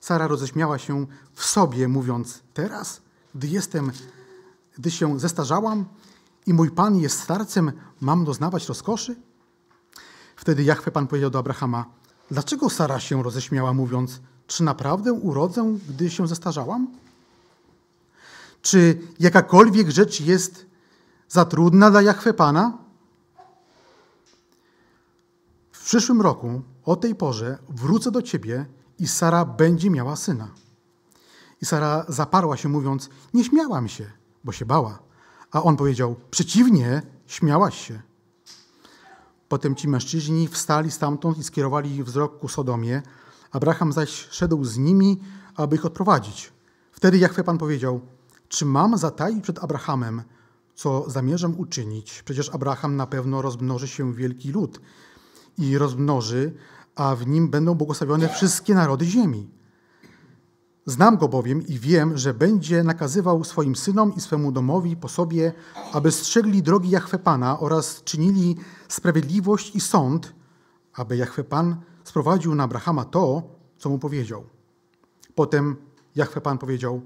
Sara 0.00 0.26
roześmiała 0.26 0.78
się 0.78 1.06
w 1.34 1.44
sobie, 1.44 1.88
mówiąc, 1.88 2.42
teraz, 2.54 3.00
gdy 3.34 3.48
jestem, 3.48 3.92
gdy 4.78 4.90
się 4.90 5.20
zestarzałam 5.20 5.84
i 6.46 6.54
mój 6.54 6.70
Pan 6.70 6.96
jest 6.96 7.20
starcem, 7.20 7.72
mam 8.00 8.24
doznawać 8.24 8.68
rozkoszy? 8.68 9.16
Wtedy 10.36 10.62
Jachwę 10.62 10.90
Pan 10.90 11.06
powiedział 11.06 11.30
do 11.30 11.38
Abrahama, 11.38 11.84
dlaczego 12.30 12.70
Sara 12.70 13.00
się 13.00 13.22
roześmiała, 13.22 13.72
mówiąc, 13.72 14.20
czy 14.46 14.64
naprawdę 14.64 15.12
urodzę, 15.12 15.76
gdy 15.88 16.10
się 16.10 16.28
zestarzałam? 16.28 16.88
Czy 18.66 18.98
jakakolwiek 19.18 19.90
rzecz 19.90 20.20
jest 20.20 20.66
za 21.28 21.44
trudna 21.44 21.90
dla 21.90 22.02
Jachwę 22.02 22.34
Pana? 22.34 22.78
W 25.72 25.84
przyszłym 25.84 26.20
roku, 26.20 26.62
o 26.84 26.96
tej 26.96 27.14
porze, 27.14 27.58
wrócę 27.68 28.10
do 28.10 28.22
ciebie 28.22 28.66
i 28.98 29.08
Sara 29.08 29.44
będzie 29.44 29.90
miała 29.90 30.16
syna. 30.16 30.48
I 31.62 31.66
Sara 31.66 32.04
zaparła 32.08 32.56
się, 32.56 32.68
mówiąc: 32.68 33.10
Nie 33.34 33.44
śmiałam 33.44 33.88
się, 33.88 34.10
bo 34.44 34.52
się 34.52 34.66
bała. 34.66 34.98
A 35.50 35.62
on 35.62 35.76
powiedział: 35.76 36.16
Przeciwnie, 36.30 37.02
śmiałaś 37.26 37.86
się. 37.86 38.02
Potem 39.48 39.74
ci 39.74 39.88
mężczyźni 39.88 40.48
wstali 40.48 40.90
stamtąd 40.90 41.38
i 41.38 41.44
skierowali 41.44 42.04
wzrok 42.04 42.38
ku 42.38 42.48
Sodomie. 42.48 43.02
Abraham 43.52 43.92
zaś 43.92 44.28
szedł 44.30 44.64
z 44.64 44.78
nimi, 44.78 45.20
aby 45.56 45.76
ich 45.76 45.84
odprowadzić. 45.84 46.52
Wtedy 46.92 47.18
Jachwę 47.18 47.44
Pan 47.44 47.58
powiedział: 47.58 48.15
Czy 48.48 48.66
mam 48.66 48.98
zataić 48.98 49.42
przed 49.42 49.64
Abrahamem, 49.64 50.22
co 50.74 51.10
zamierzam 51.10 51.60
uczynić? 51.60 52.22
Przecież 52.22 52.48
Abraham 52.54 52.96
na 52.96 53.06
pewno 53.06 53.42
rozmnoży 53.42 53.88
się 53.88 54.14
wielki 54.14 54.52
lud 54.52 54.80
i 55.58 55.78
rozmnoży, 55.78 56.54
a 56.94 57.16
w 57.16 57.26
nim 57.26 57.48
będą 57.48 57.74
błogosławione 57.74 58.28
wszystkie 58.28 58.74
narody 58.74 59.04
ziemi. 59.04 59.50
Znam 60.86 61.16
go 61.16 61.28
bowiem 61.28 61.66
i 61.66 61.78
wiem, 61.78 62.18
że 62.18 62.34
będzie 62.34 62.82
nakazywał 62.82 63.44
swoim 63.44 63.76
synom 63.76 64.14
i 64.16 64.20
swemu 64.20 64.52
domowi 64.52 64.96
po 64.96 65.08
sobie, 65.08 65.52
aby 65.92 66.12
strzegli 66.12 66.62
drogi 66.62 66.90
Jachwę 66.90 67.18
Pana 67.18 67.60
oraz 67.60 68.02
czynili 68.04 68.56
sprawiedliwość 68.88 69.76
i 69.76 69.80
sąd, 69.80 70.32
aby 70.94 71.16
Jachwę 71.16 71.44
Pan 71.44 71.76
sprowadził 72.04 72.54
na 72.54 72.64
Abrahama 72.64 73.04
to, 73.04 73.42
co 73.78 73.88
mu 73.90 73.98
powiedział. 73.98 74.44
Potem 75.34 75.76
Jachwę 76.16 76.40
Pan 76.40 76.58
powiedział, 76.58 77.02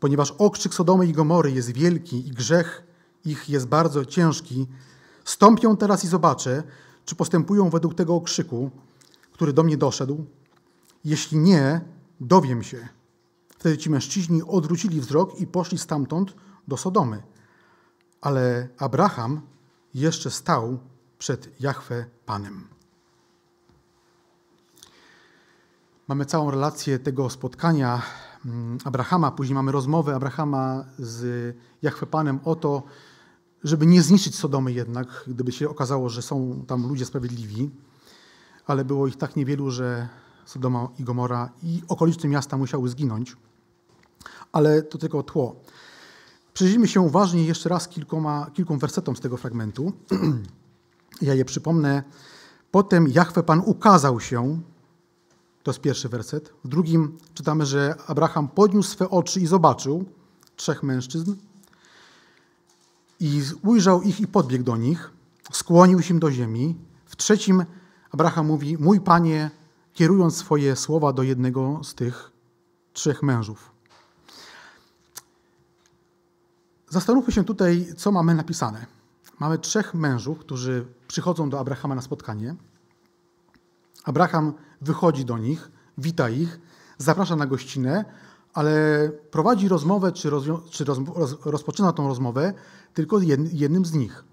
ponieważ 0.00 0.30
okrzyk 0.30 0.74
Sodomy 0.74 1.06
i 1.06 1.12
Gomory 1.12 1.52
jest 1.52 1.70
wielki 1.70 2.28
i 2.28 2.30
grzech 2.30 2.82
ich 3.24 3.48
jest 3.48 3.66
bardzo 3.66 4.04
ciężki, 4.04 4.66
stąpią 5.24 5.76
teraz 5.76 6.04
i 6.04 6.08
zobaczę, 6.08 6.62
czy 7.04 7.16
postępują 7.16 7.70
według 7.70 7.94
tego 7.94 8.14
okrzyku, 8.14 8.70
który 9.32 9.52
do 9.52 9.62
mnie 9.62 9.76
doszedł. 9.76 10.24
Jeśli 11.04 11.38
nie, 11.38 11.80
dowiem 12.20 12.62
się. 12.62 12.88
Wtedy 13.48 13.78
ci 13.78 13.90
mężczyźni 13.90 14.42
odwrócili 14.42 15.00
wzrok 15.00 15.40
i 15.40 15.46
poszli 15.46 15.78
stamtąd 15.78 16.34
do 16.68 16.76
Sodomy. 16.76 17.22
Ale 18.20 18.68
Abraham 18.78 19.40
jeszcze 19.94 20.30
stał 20.30 20.78
przed 21.18 21.60
Jahwe 21.60 22.04
Panem. 22.26 22.68
Mamy 26.08 26.26
całą 26.26 26.50
relację 26.50 26.98
tego 26.98 27.30
spotkania 27.30 28.02
Abrahama, 28.84 29.30
później 29.30 29.54
mamy 29.54 29.72
rozmowę 29.72 30.14
Abrahama 30.14 30.84
z 30.98 31.56
Jahwe 31.82 32.06
Panem 32.06 32.40
o 32.44 32.56
to, 32.56 32.82
żeby 33.64 33.86
nie 33.86 34.02
zniszczyć 34.02 34.36
Sodomy 34.36 34.72
jednak, 34.72 35.24
gdyby 35.26 35.52
się 35.52 35.68
okazało, 35.68 36.08
że 36.08 36.22
są 36.22 36.64
tam 36.66 36.88
ludzie 36.88 37.04
sprawiedliwi, 37.04 37.70
ale 38.66 38.84
było 38.84 39.06
ich 39.06 39.16
tak 39.16 39.36
niewielu, 39.36 39.70
że 39.70 40.08
Sodoma 40.44 40.88
i 40.98 41.04
Gomora 41.04 41.50
i 41.62 41.82
okoliczne 41.88 42.28
miasta 42.28 42.56
musiały 42.56 42.88
zginąć. 42.88 43.36
Ale 44.52 44.82
to 44.82 44.98
tylko 44.98 45.22
tło. 45.22 45.56
Przyjrzyjmy 46.54 46.88
się 46.88 47.00
uważnie 47.00 47.44
jeszcze 47.44 47.68
raz 47.68 47.88
kilkoma, 47.88 48.50
kilkom 48.54 48.78
wersetom 48.78 49.16
z 49.16 49.20
tego 49.20 49.36
fragmentu. 49.36 49.92
ja 51.22 51.34
je 51.34 51.44
przypomnę. 51.44 52.02
Potem 52.70 53.08
Jachwę 53.08 53.42
Pan 53.42 53.62
ukazał 53.64 54.20
się, 54.20 54.60
to 55.64 55.70
jest 55.70 55.80
pierwszy 55.80 56.08
werset. 56.08 56.52
W 56.64 56.68
drugim 56.68 57.18
czytamy, 57.34 57.66
że 57.66 57.94
Abraham 58.06 58.48
podniósł 58.48 58.90
swe 58.90 59.10
oczy 59.10 59.40
i 59.40 59.46
zobaczył 59.46 60.04
trzech 60.56 60.82
mężczyzn 60.82 61.34
i 63.20 63.42
ujrzał 63.62 64.02
ich 64.02 64.20
i 64.20 64.26
podbiegł 64.26 64.64
do 64.64 64.76
nich, 64.76 65.10
skłonił 65.52 66.02
się 66.02 66.18
do 66.18 66.30
ziemi. 66.30 66.76
W 67.06 67.16
trzecim 67.16 67.64
Abraham 68.10 68.46
mówi, 68.46 68.76
mój 68.78 69.00
panie, 69.00 69.50
kierując 69.92 70.36
swoje 70.36 70.76
słowa 70.76 71.12
do 71.12 71.22
jednego 71.22 71.80
z 71.84 71.94
tych 71.94 72.30
trzech 72.92 73.22
mężów. 73.22 73.70
Zastanówmy 76.88 77.32
się 77.32 77.44
tutaj, 77.44 77.86
co 77.96 78.12
mamy 78.12 78.34
napisane. 78.34 78.86
Mamy 79.38 79.58
trzech 79.58 79.94
mężów, 79.94 80.38
którzy 80.38 80.86
przychodzą 81.08 81.50
do 81.50 81.58
Abrahama 81.60 81.94
na 81.94 82.02
spotkanie. 82.02 82.54
Abraham 84.04 84.52
wychodzi 84.80 85.24
do 85.24 85.38
nich, 85.38 85.70
wita 85.98 86.30
ich, 86.30 86.60
zaprasza 86.98 87.36
na 87.36 87.46
gościnę, 87.46 88.04
ale 88.54 89.10
prowadzi 89.30 89.68
rozmowę, 89.68 90.12
czy, 90.12 90.30
czy 90.70 90.84
roz, 90.84 90.98
rozpoczyna 91.44 91.92
tą 91.92 92.08
rozmowę 92.08 92.54
tylko 92.94 93.18
jednym 93.52 93.84
z 93.84 93.92
nich. 93.92 94.24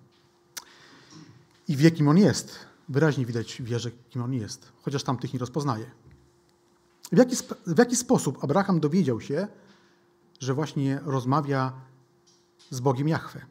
I 1.67 1.77
wie, 1.77 1.91
kim 1.91 2.07
on 2.07 2.17
jest. 2.17 2.55
Wyraźnie 2.89 3.25
widać 3.25 3.61
wierzę, 3.61 3.91
kim 4.09 4.21
on 4.21 4.33
jest, 4.33 4.71
chociaż 4.81 5.03
tamtych 5.03 5.33
nie 5.33 5.39
rozpoznaje. 5.39 5.85
W 7.11 7.17
jaki, 7.17 7.35
w 7.67 7.77
jaki 7.77 7.95
sposób 7.95 8.43
Abraham 8.43 8.79
dowiedział 8.79 9.21
się, 9.21 9.47
że 10.39 10.53
właśnie 10.53 10.99
rozmawia 11.05 11.73
z 12.69 12.79
Bogiem 12.79 13.07
Jahwe? 13.07 13.41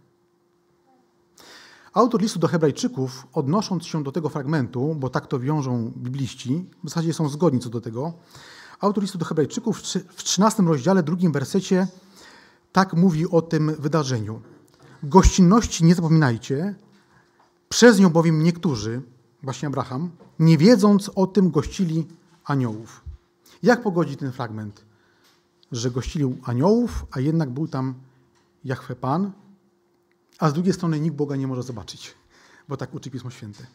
Autor 1.94 2.23
listu 2.23 2.38
do 2.38 2.49
Hebrajczyków, 2.49 3.26
odnosząc 3.32 3.87
się 3.87 4.02
do 4.02 4.12
tego 4.12 4.28
fragmentu, 4.28 4.94
bo 4.94 5.09
tak 5.11 5.26
to 5.26 5.40
wiążą 5.40 5.92
bibliści, 5.97 6.64
w 6.85 6.88
zasadzie 6.88 7.14
są 7.14 7.28
zgodni 7.28 7.61
co 7.61 7.70
do 7.70 7.80
tego, 7.80 8.12
autor 8.80 9.02
listu 9.02 9.18
do 9.18 9.25
Hebrajczyków 9.25 9.82
w 10.09 10.23
13 10.23 10.62
rozdziale, 10.62 11.02
drugim 11.02 11.32
wersecie, 11.32 11.87
tak 12.73 12.94
mówi 12.94 13.30
o 13.30 13.42
tym 13.42 13.75
wydarzeniu. 13.78 14.40
Gościnności 15.02 15.85
nie 15.85 15.94
zapominajcie, 15.94 16.75
przez 17.68 17.99
nią 17.99 18.11
bowiem 18.11 18.42
niektórzy, 18.42 19.02
właśnie 19.42 19.68
Abraham, 19.68 20.11
nie 20.38 20.59
wiedząc 20.59 21.11
o 21.14 21.26
tym, 21.26 21.50
gościli 21.50 22.06
aniołów. 22.44 23.04
Jak 23.62 23.82
pogodzi 23.82 24.16
ten 24.16 24.32
fragment? 24.32 24.85
Że 25.73 25.90
gościli 25.90 26.37
aniołów, 26.44 27.06
a 27.11 27.20
jednak 27.20 27.50
był 27.50 27.68
tam 27.68 27.94
Jachwę 28.64 28.97
Pan, 28.97 29.32
a 30.40 30.50
z 30.50 30.52
drugiej 30.52 30.73
strony 30.73 31.00
nikt 31.00 31.16
Boga 31.16 31.37
nie 31.37 31.47
może 31.47 31.62
zobaczyć, 31.62 32.14
bo 32.68 32.76
tak 32.76 32.94
uczy 32.94 33.11
Pismo 33.11 33.30
Święte. 33.30 33.66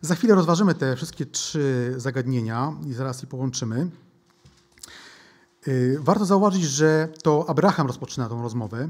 Za 0.00 0.14
chwilę 0.14 0.34
rozważymy 0.34 0.74
te 0.74 0.96
wszystkie 0.96 1.26
trzy 1.26 1.94
zagadnienia 1.96 2.74
i 2.86 2.92
zaraz 2.92 3.22
je 3.22 3.28
połączymy. 3.28 3.90
Y, 5.68 5.98
warto 6.00 6.24
zauważyć, 6.24 6.62
że 6.62 7.08
to 7.22 7.44
Abraham 7.48 7.86
rozpoczyna 7.86 8.28
tą 8.28 8.42
rozmowę 8.42 8.88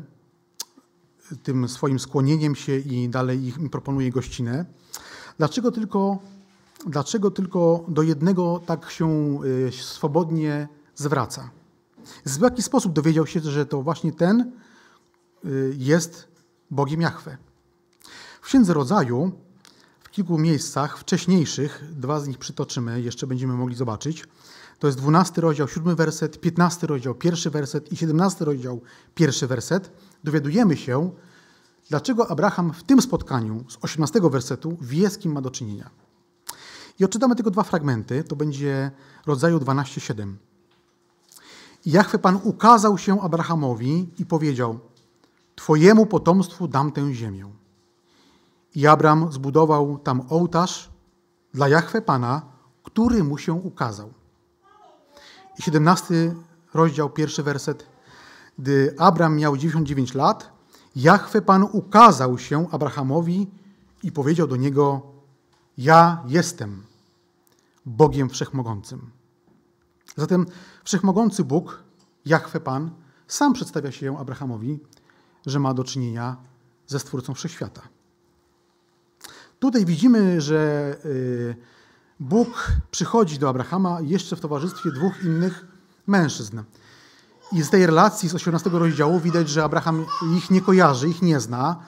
tym 1.43 1.69
swoim 1.69 1.99
skłonieniem 1.99 2.55
się 2.55 2.79
i 2.79 3.09
dalej 3.09 3.45
im 3.47 3.71
proponuje 3.71 4.11
gościnę. 4.11 4.65
Dlaczego 5.39 5.73
tylko, 5.73 6.19
dlaczego 6.87 7.31
tylko 7.31 7.85
do 7.89 8.03
jednego 8.03 8.61
tak 8.67 8.91
się 8.91 9.39
y, 9.45 9.73
swobodnie 9.73 10.69
zwraca? 10.95 11.51
W 12.27 12.43
jaki 12.43 12.63
sposób 12.63 12.93
dowiedział 12.93 13.27
się, 13.27 13.41
że 13.41 13.67
to 13.67 13.83
właśnie 13.83 14.13
ten 14.13 14.53
jest 15.77 16.29
Bogiem 16.71 17.01
Jahwe? 17.01 17.37
W 18.41 18.45
Księdze 18.45 18.75
Rodzaju 18.75 19.33
w 20.01 20.11
kilku 20.11 20.39
miejscach 20.39 20.99
wcześniejszych, 20.99 21.85
dwa 21.93 22.21
z 22.21 22.29
nich 22.29 22.39
przytoczymy, 22.39 23.01
jeszcze 23.01 23.27
będziemy 23.27 23.55
mogli 23.55 23.77
zobaczyć. 23.77 24.25
To 24.79 24.87
jest 24.87 24.99
12 24.99 25.41
rozdział, 25.41 25.69
7 25.69 25.97
werset, 25.97 26.41
15 26.41 26.87
rozdział, 26.87 27.15
pierwszy 27.15 27.51
werset 27.51 27.93
i 27.93 27.97
17 27.97 28.45
rozdział, 28.45 28.81
pierwszy 29.15 29.47
werset. 29.47 29.91
Dowiadujemy 30.25 30.77
się, 30.77 31.11
dlaczego 31.89 32.31
Abraham 32.31 32.73
w 32.73 32.83
tym 32.83 33.03
spotkaniu 33.03 33.65
z 33.69 33.79
18 33.81 34.21
wersetu 34.21 34.79
wie, 34.81 35.11
z 35.11 35.19
kim 35.19 35.33
ma 35.33 35.41
do 35.41 35.51
czynienia. 35.51 35.91
I 36.99 37.05
odczytamy 37.05 37.37
tylko 37.37 37.51
dwa 37.51 37.63
fragmenty, 37.63 38.25
to 38.25 38.37
będzie 38.37 38.91
rodzaju 39.27 39.59
12:7. 39.59 40.35
I 41.85 41.91
Jachwę 41.91 42.19
Pan 42.19 42.41
ukazał 42.45 42.99
się 42.99 43.21
Abrahamowi 43.21 44.09
i 44.19 44.27
powiedział: 44.27 44.79
Twojemu 45.61 46.07
potomstwu 46.07 46.69
dam 46.69 46.93
tę 46.93 47.15
ziemię. 47.15 47.51
I 48.75 48.87
Abram 48.87 49.33
zbudował 49.33 49.99
tam 49.99 50.23
ołtarz 50.29 50.91
dla 51.55 51.69
Jachwę 51.69 52.03
Pana, 52.03 52.43
który 52.83 53.25
mu 53.25 53.39
się 53.39 53.53
ukazał. 53.53 54.13
I 55.59 55.63
17 55.63 56.35
rozdział, 56.75 57.11
pierwszy 57.11 57.43
werset. 57.43 57.87
Gdy 58.59 58.95
Abram 58.99 59.37
miał 59.37 59.57
99 59.57 60.15
lat, 60.15 60.53
Jachwę 60.97 61.43
Pan 61.43 61.63
ukazał 61.63 62.39
się 62.39 62.71
Abrahamowi 62.71 63.51
i 64.03 64.13
powiedział 64.13 64.47
do 64.47 64.57
niego: 64.57 65.03
Ja 65.79 66.23
jestem 66.27 66.83
Bogiem 67.87 68.31
Wszechmogącym. 68.31 69.11
Zatem 70.17 70.47
Wszechmogący 70.85 71.45
Bóg, 71.45 71.83
Jachwę 72.25 72.61
Pan, 72.61 72.91
sam 73.29 73.53
przedstawia 73.53 73.93
się 73.93 74.19
Abrahamowi, 74.19 74.81
że 75.47 75.59
ma 75.59 75.75
do 75.75 75.85
czynienia 75.85 76.37
ze 76.87 76.99
Stwórcą 76.99 77.35
Wszechświata. 77.35 77.83
Tutaj 79.59 79.85
widzimy, 79.85 80.41
że 80.41 80.97
y, 81.05 81.57
Bóg 82.21 82.73
przychodzi 82.91 83.39
do 83.39 83.49
Abrahama 83.49 83.99
jeszcze 84.01 84.37
w 84.37 84.41
towarzystwie 84.41 84.91
dwóch 84.91 85.25
innych 85.25 85.67
mężczyzn. 86.07 86.61
I 87.53 87.63
z 87.63 87.71
tej 87.71 87.87
relacji 87.87 88.29
z 88.29 88.35
18 88.35 88.71
rozdziału 88.71 89.21
widać, 89.21 89.49
że 89.49 89.65
Abraham 89.65 90.07
ich 90.37 90.51
nie 90.51 90.61
kojarzy, 90.61 91.09
ich 91.09 91.23
nie 91.23 91.41
zna, 91.41 91.83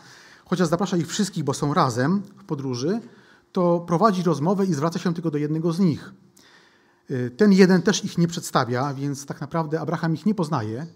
chociaż 0.45 0.69
zaprasza 0.69 0.97
ich 0.97 1.09
wszystkich, 1.09 1.45
bo 1.45 1.55
są 1.55 1.75
razem 1.75 2.23
w 2.39 2.45
podróży, 2.45 3.01
to 3.53 3.81
prowadzi 3.81 4.23
rozmowę 4.23 4.67
i 4.67 4.75
zwraca 4.75 4.99
się 4.99 5.15
tylko 5.15 5.31
do 5.31 5.39
jednego 5.39 5.73
z 5.73 5.79
nich. 5.79 6.13
Y, 7.11 7.31
ten 7.37 7.53
jeden 7.53 7.83
też 7.83 8.05
ich 8.05 8.19
nie 8.19 8.29
przedstawia, 8.29 8.95
więc 8.95 9.27
tak 9.27 9.41
naprawdę 9.41 9.81
Abraham 9.81 10.15
ich 10.15 10.27
nie 10.27 10.35
poznaje, 10.35 10.87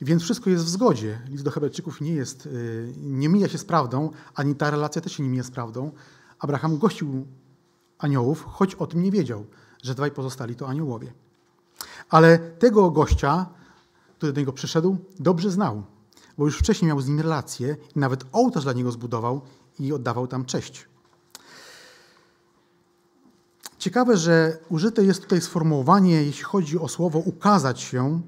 więc 0.00 0.22
wszystko 0.22 0.50
jest 0.50 0.64
w 0.64 0.68
zgodzie. 0.68 1.18
List 1.28 1.44
do 1.44 1.50
Hebrajczyków 1.50 2.00
nie 2.00 2.12
jest, 2.12 2.46
y, 2.46 2.92
nie 2.96 3.28
mija 3.28 3.48
się 3.48 3.58
z 3.58 3.64
prawdą, 3.64 4.10
ani 4.34 4.54
ta 4.54 4.70
relacja 4.70 5.02
też 5.02 5.12
się 5.12 5.22
nie 5.22 5.28
mija 5.28 5.42
z 5.42 5.50
prawdą. 5.50 5.92
Abraham 6.38 6.78
gościł 6.78 7.26
aniołów, 7.98 8.44
choć 8.44 8.74
o 8.74 8.86
tym 8.86 9.02
nie 9.02 9.10
wiedział, 9.10 9.46
że 9.82 9.94
dwaj 9.94 10.10
pozostali 10.10 10.56
to 10.56 10.68
aniołowie. 10.68 11.12
Ale 12.10 12.38
tego 12.38 12.90
gościa, 12.90 13.46
który 14.16 14.32
do 14.32 14.40
niego 14.40 14.52
przyszedł, 14.52 14.96
dobrze 15.20 15.50
znał, 15.50 15.82
bo 16.38 16.44
już 16.44 16.58
wcześniej 16.58 16.88
miał 16.88 17.00
z 17.00 17.08
nim 17.08 17.20
relację 17.20 17.76
i 17.96 17.98
nawet 17.98 18.24
ołtarz 18.32 18.64
dla 18.64 18.72
niego 18.72 18.92
zbudował 18.92 19.40
i 19.80 19.92
oddawał 19.92 20.26
tam 20.26 20.44
cześć. 20.44 20.88
Ciekawe, 23.78 24.16
że 24.16 24.58
użyte 24.68 25.04
jest 25.04 25.22
tutaj 25.22 25.40
sformułowanie, 25.40 26.22
jeśli 26.24 26.44
chodzi 26.44 26.78
o 26.78 26.88
słowo 26.88 27.18
ukazać 27.18 27.80
się, 27.80 28.20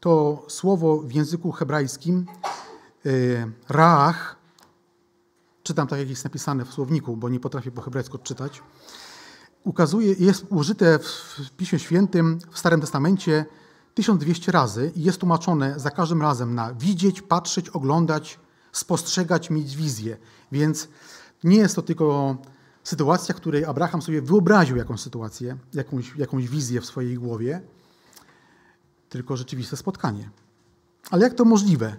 to 0.00 0.44
słowo 0.48 0.98
w 0.98 1.12
języku 1.12 1.52
hebrajskim 1.52 2.26
y, 3.06 3.52
raach, 3.68 4.36
czytam 5.62 5.86
tak, 5.86 5.98
jak 5.98 6.08
jest 6.08 6.24
napisane 6.24 6.64
w 6.64 6.72
słowniku, 6.72 7.16
bo 7.16 7.28
nie 7.28 7.40
potrafię 7.40 7.70
po 7.70 7.82
hebrajsku 7.82 8.16
odczytać, 8.16 8.62
ukazuje, 9.64 10.14
jest 10.18 10.46
użyte 10.50 10.98
w 10.98 11.50
Piśmie 11.56 11.78
Świętym 11.78 12.38
w 12.50 12.58
Starym 12.58 12.80
Testamencie 12.80 13.44
1200 13.94 14.52
razy 14.52 14.92
i 14.96 15.02
jest 15.02 15.18
tłumaczone 15.18 15.80
za 15.80 15.90
każdym 15.90 16.22
razem 16.22 16.54
na 16.54 16.74
widzieć, 16.74 17.22
patrzeć, 17.22 17.68
oglądać, 17.68 18.38
spostrzegać, 18.72 19.50
mieć 19.50 19.76
wizję. 19.76 20.16
Więc 20.52 20.88
nie 21.44 21.56
jest 21.56 21.76
to 21.76 21.82
tylko 21.82 22.36
sytuacja, 22.84 23.34
w 23.34 23.36
której 23.38 23.64
Abraham 23.64 24.02
sobie 24.02 24.22
wyobraził 24.22 24.76
jakąś 24.76 25.00
sytuację, 25.00 25.56
jakąś, 25.74 26.16
jakąś 26.16 26.48
wizję 26.48 26.80
w 26.80 26.86
swojej 26.86 27.14
głowie, 27.14 27.60
tylko 29.08 29.36
rzeczywiste 29.36 29.76
spotkanie. 29.76 30.30
Ale 31.10 31.22
jak 31.22 31.34
to 31.34 31.44
możliwe? 31.44 31.96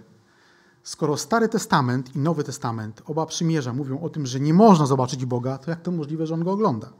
Skoro 0.82 1.16
Stary 1.16 1.48
Testament 1.48 2.16
i 2.16 2.18
Nowy 2.18 2.44
Testament, 2.44 3.02
oba 3.06 3.26
przymierza, 3.26 3.72
mówią 3.72 4.00
o 4.00 4.08
tym, 4.08 4.26
że 4.26 4.40
nie 4.40 4.54
można 4.54 4.86
zobaczyć 4.86 5.24
Boga, 5.24 5.58
to 5.58 5.70
jak 5.70 5.80
to 5.80 5.90
możliwe, 5.90 6.26
że 6.26 6.34
on 6.34 6.44
go 6.44 6.52
ogląda? 6.52 6.92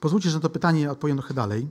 Pozwólcie, 0.00 0.30
że 0.30 0.36
na 0.36 0.42
to 0.42 0.50
pytanie 0.50 0.90
odpowiem 0.90 1.16
trochę 1.16 1.34
dalej. 1.34 1.68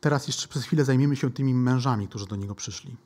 Teraz 0.00 0.26
jeszcze 0.26 0.48
przez 0.48 0.64
chwilę 0.64 0.84
zajmiemy 0.84 1.16
się 1.16 1.30
tymi 1.30 1.54
mężami, 1.54 2.08
którzy 2.08 2.26
do 2.26 2.36
niego 2.36 2.54
przyszli. 2.54 2.96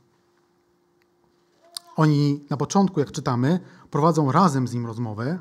Oni 1.96 2.44
na 2.50 2.56
początku, 2.56 3.00
jak 3.00 3.12
czytamy, 3.12 3.60
prowadzą 3.90 4.32
razem 4.32 4.68
z 4.68 4.72
nim 4.72 4.86
rozmowę, 4.86 5.38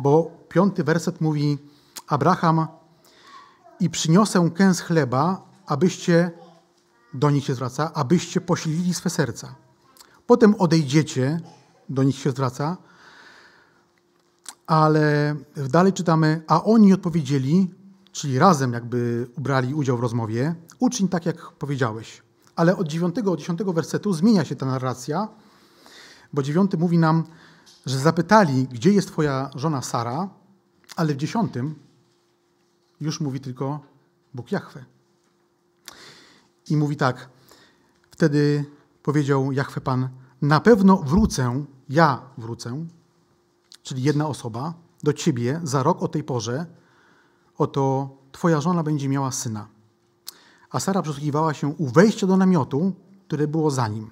bo 0.00 0.30
piąty 0.48 0.84
werset 0.84 1.20
mówi: 1.20 1.58
Abraham, 2.06 2.66
i 3.80 3.90
przyniosę 3.90 4.50
kęs 4.54 4.80
chleba, 4.80 5.46
abyście, 5.66 6.30
do 7.14 7.30
nich 7.30 7.44
się 7.44 7.54
zwraca, 7.54 7.90
abyście 7.94 8.40
posilili 8.40 8.94
swe 8.94 9.10
serca. 9.10 9.54
Potem 10.26 10.54
odejdziecie, 10.54 11.40
do 11.88 12.02
nich 12.02 12.18
się 12.18 12.30
zwraca, 12.30 12.76
ale 14.66 15.36
dalej 15.68 15.92
czytamy, 15.92 16.42
a 16.46 16.64
oni 16.64 16.92
odpowiedzieli, 16.92 17.74
czyli 18.12 18.38
razem 18.38 18.72
jakby 18.72 19.28
ubrali 19.38 19.74
udział 19.74 19.96
w 19.96 20.00
rozmowie, 20.00 20.54
uczyń 20.78 21.08
tak, 21.08 21.26
jak 21.26 21.50
powiedziałeś. 21.52 22.22
Ale 22.56 22.76
od 22.76 22.88
9 22.88 23.14
do 23.14 23.36
10 23.36 23.60
wersetu 23.62 24.12
zmienia 24.12 24.44
się 24.44 24.56
ta 24.56 24.66
narracja, 24.66 25.28
bo 26.32 26.42
9 26.42 26.72
mówi 26.78 26.98
nam, 26.98 27.24
że 27.86 27.98
zapytali, 27.98 28.68
gdzie 28.68 28.92
jest 28.92 29.08
twoja 29.08 29.50
żona 29.54 29.82
Sara, 29.82 30.28
ale 30.96 31.14
w 31.14 31.16
10 31.16 31.52
już 33.00 33.20
mówi 33.20 33.40
tylko 33.40 33.80
Bóg 34.34 34.52
Jahwe. 34.52 34.84
I 36.70 36.76
mówi 36.76 36.96
tak, 36.96 37.28
wtedy 38.10 38.64
powiedział 39.02 39.52
Jahwe 39.52 39.80
Pan, 39.80 40.08
na 40.42 40.60
pewno 40.60 40.96
wrócę, 40.96 41.64
ja 41.88 42.22
wrócę, 42.38 42.86
czyli 43.82 44.02
jedna 44.02 44.28
osoba, 44.28 44.74
do 45.02 45.12
ciebie 45.12 45.60
za 45.64 45.82
rok 45.82 46.02
o 46.02 46.08
tej 46.08 46.24
porze, 46.24 46.66
oto 47.58 48.10
twoja 48.32 48.60
żona 48.60 48.82
będzie 48.82 49.08
miała 49.08 49.32
syna. 49.32 49.68
A 50.70 50.80
Sara 50.80 51.02
przysłuchiwała 51.02 51.54
się 51.54 51.68
u 51.68 51.86
wejścia 51.86 52.26
do 52.26 52.36
namiotu, 52.36 52.92
które 53.26 53.48
było 53.48 53.70
za 53.70 53.88
nim. 53.88 54.10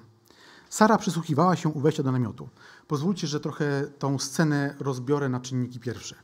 Sara 0.69 0.97
przysłuchiwała 0.97 1.55
się 1.55 1.69
u 1.69 1.79
wejścia 1.79 2.03
do 2.03 2.11
namiotu. 2.11 2.49
Pozwólcie, 2.87 3.27
że 3.27 3.39
trochę 3.39 3.87
tą 3.99 4.19
scenę 4.19 4.75
rozbiorę 4.79 5.29
na 5.29 5.39
czynniki 5.39 5.79
pierwsze. 5.79 6.15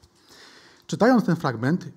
Czytając 0.87 1.25
ten 1.25 1.35
fragment, 1.35 1.87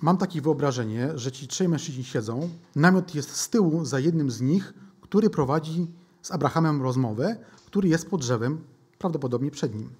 mam 0.00 0.16
takie 0.16 0.40
wyobrażenie, 0.40 1.18
że 1.18 1.32
ci 1.32 1.48
trzej 1.48 1.68
mężczyźni 1.68 2.04
siedzą, 2.04 2.50
namiot 2.76 3.14
jest 3.14 3.36
z 3.36 3.48
tyłu 3.48 3.84
za 3.84 3.98
jednym 3.98 4.30
z 4.30 4.40
nich, 4.40 4.74
który 5.00 5.30
prowadzi 5.30 5.86
z 6.22 6.30
Abrahamem 6.30 6.82
rozmowę, 6.82 7.36
który 7.66 7.88
jest 7.88 8.10
pod 8.10 8.20
drzewem, 8.20 8.60
prawdopodobnie 8.98 9.50
przed 9.50 9.74
nim. 9.74 9.90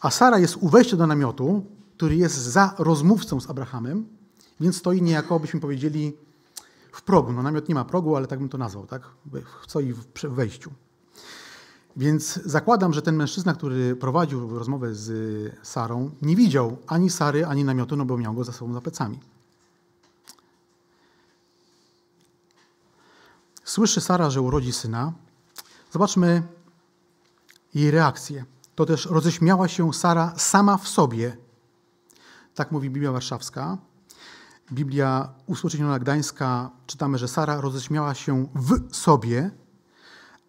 A 0.00 0.10
Sara 0.10 0.38
jest 0.38 0.56
u 0.56 0.68
wejścia 0.68 0.96
do 0.96 1.06
namiotu, 1.06 1.64
który 1.96 2.16
jest 2.16 2.36
za 2.36 2.74
rozmówcą 2.78 3.40
z 3.40 3.50
Abrahamem, 3.50 4.06
więc 4.60 4.76
stoi 4.76 5.02
niejako, 5.02 5.40
byśmy 5.40 5.60
powiedzieli, 5.60 6.16
w 6.92 7.02
progu. 7.02 7.32
No 7.32 7.42
namiot 7.42 7.68
nie 7.68 7.74
ma 7.74 7.84
progu, 7.84 8.16
ale 8.16 8.26
tak 8.26 8.38
bym 8.38 8.48
to 8.48 8.58
nazwał, 8.58 8.86
tak? 8.86 9.02
Stoi 9.66 9.92
w 9.92 10.06
wejściu. 10.22 10.70
Więc 11.98 12.40
zakładam, 12.44 12.92
że 12.92 13.02
ten 13.02 13.16
mężczyzna, 13.16 13.54
który 13.54 13.96
prowadził 13.96 14.58
rozmowę 14.58 14.94
z 14.94 15.10
Sarą, 15.62 16.10
nie 16.22 16.36
widział 16.36 16.76
ani 16.86 17.10
Sary, 17.10 17.46
ani 17.46 17.64
namiotu, 17.64 17.96
no 17.96 18.04
bo 18.04 18.18
miał 18.18 18.34
go 18.34 18.44
za 18.44 18.52
sobą 18.52 18.74
za 18.74 18.80
plecami. 18.80 19.20
Słyszy 23.64 24.00
Sara, 24.00 24.30
że 24.30 24.40
urodzi 24.42 24.72
syna. 24.72 25.12
Zobaczmy 25.92 26.42
jej 27.74 27.90
reakcję. 27.90 28.44
To 28.74 28.86
też 28.86 29.06
roześmiała 29.06 29.68
się 29.68 29.92
Sara 29.94 30.32
sama 30.36 30.76
w 30.76 30.88
sobie. 30.88 31.36
Tak 32.54 32.72
mówi 32.72 32.90
Biblia 32.90 33.12
Warszawska. 33.12 33.78
Biblia 34.72 35.28
Uspoczyniona 35.46 35.98
Gdańska 35.98 36.70
czytamy, 36.86 37.18
że 37.18 37.28
Sara 37.28 37.60
roześmiała 37.60 38.14
się 38.14 38.48
w 38.54 38.96
sobie, 38.96 39.50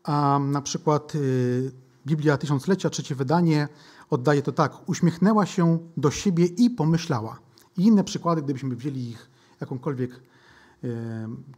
a 0.10 0.40
na 0.40 0.62
przykład 0.62 1.16
y, 1.16 1.72
Biblia 2.08 2.38
Tysiąclecia, 2.38 2.90
trzecie 2.90 3.16
wydanie, 3.16 3.68
oddaje 4.10 4.42
to 4.42 4.52
tak. 4.52 4.90
Uśmiechnęła 4.90 5.46
się 5.46 5.80
do 5.98 6.12
siebie 6.12 6.46
i 6.46 6.70
pomyślała. 6.70 7.40
I 7.78 7.84
inne 7.84 8.04
przykłady, 8.04 8.42
gdybyśmy 8.42 8.76
wzięli 8.76 9.10
ich 9.10 9.30
jakąkolwiek 9.62 10.12
y, 10.84 10.98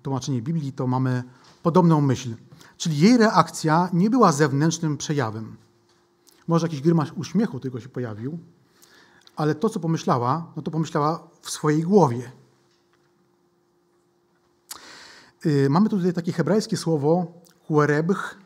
tłumaczenie 0.03 0.41
Biblii, 0.41 0.73
to 0.73 0.87
mamy 0.87 1.23
podobną 1.63 2.01
myśl. 2.01 2.35
Czyli 2.77 2.99
jej 2.99 3.17
reakcja 3.17 3.89
nie 3.93 4.09
była 4.09 4.31
zewnętrznym 4.31 4.97
przejawem. 4.97 5.57
Może 6.47 6.67
jakiś 6.67 6.81
grymasz 6.81 7.13
uśmiechu 7.15 7.59
tylko 7.59 7.79
się 7.79 7.89
pojawił, 7.89 8.39
ale 9.35 9.55
to, 9.55 9.69
co 9.69 9.79
pomyślała, 9.79 10.51
no 10.55 10.61
to 10.61 10.71
pomyślała 10.71 11.27
w 11.41 11.49
swojej 11.49 11.83
głowie. 11.83 12.31
Y, 15.45 15.69
mamy 15.69 15.89
tutaj 15.89 16.13
takie 16.13 16.31
hebrajskie 16.31 16.77
słowo 16.77 17.41
huerebch, 17.67 18.40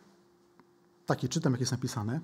takie 1.06 1.30
czytam, 1.30 1.54
jak 1.54 1.60
jest 1.60 1.72
napisane. 1.72 2.20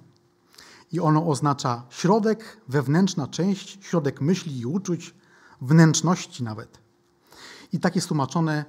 I 0.91 0.99
ono 0.99 1.27
oznacza 1.27 1.83
środek, 1.89 2.61
wewnętrzna 2.67 3.27
część, 3.27 3.77
środek 3.81 4.21
myśli 4.21 4.59
i 4.59 4.65
uczuć, 4.65 5.15
wnętrzności 5.61 6.43
nawet. 6.43 6.79
I 7.73 7.79
tak 7.79 7.95
jest 7.95 8.07
tłumaczone 8.07 8.65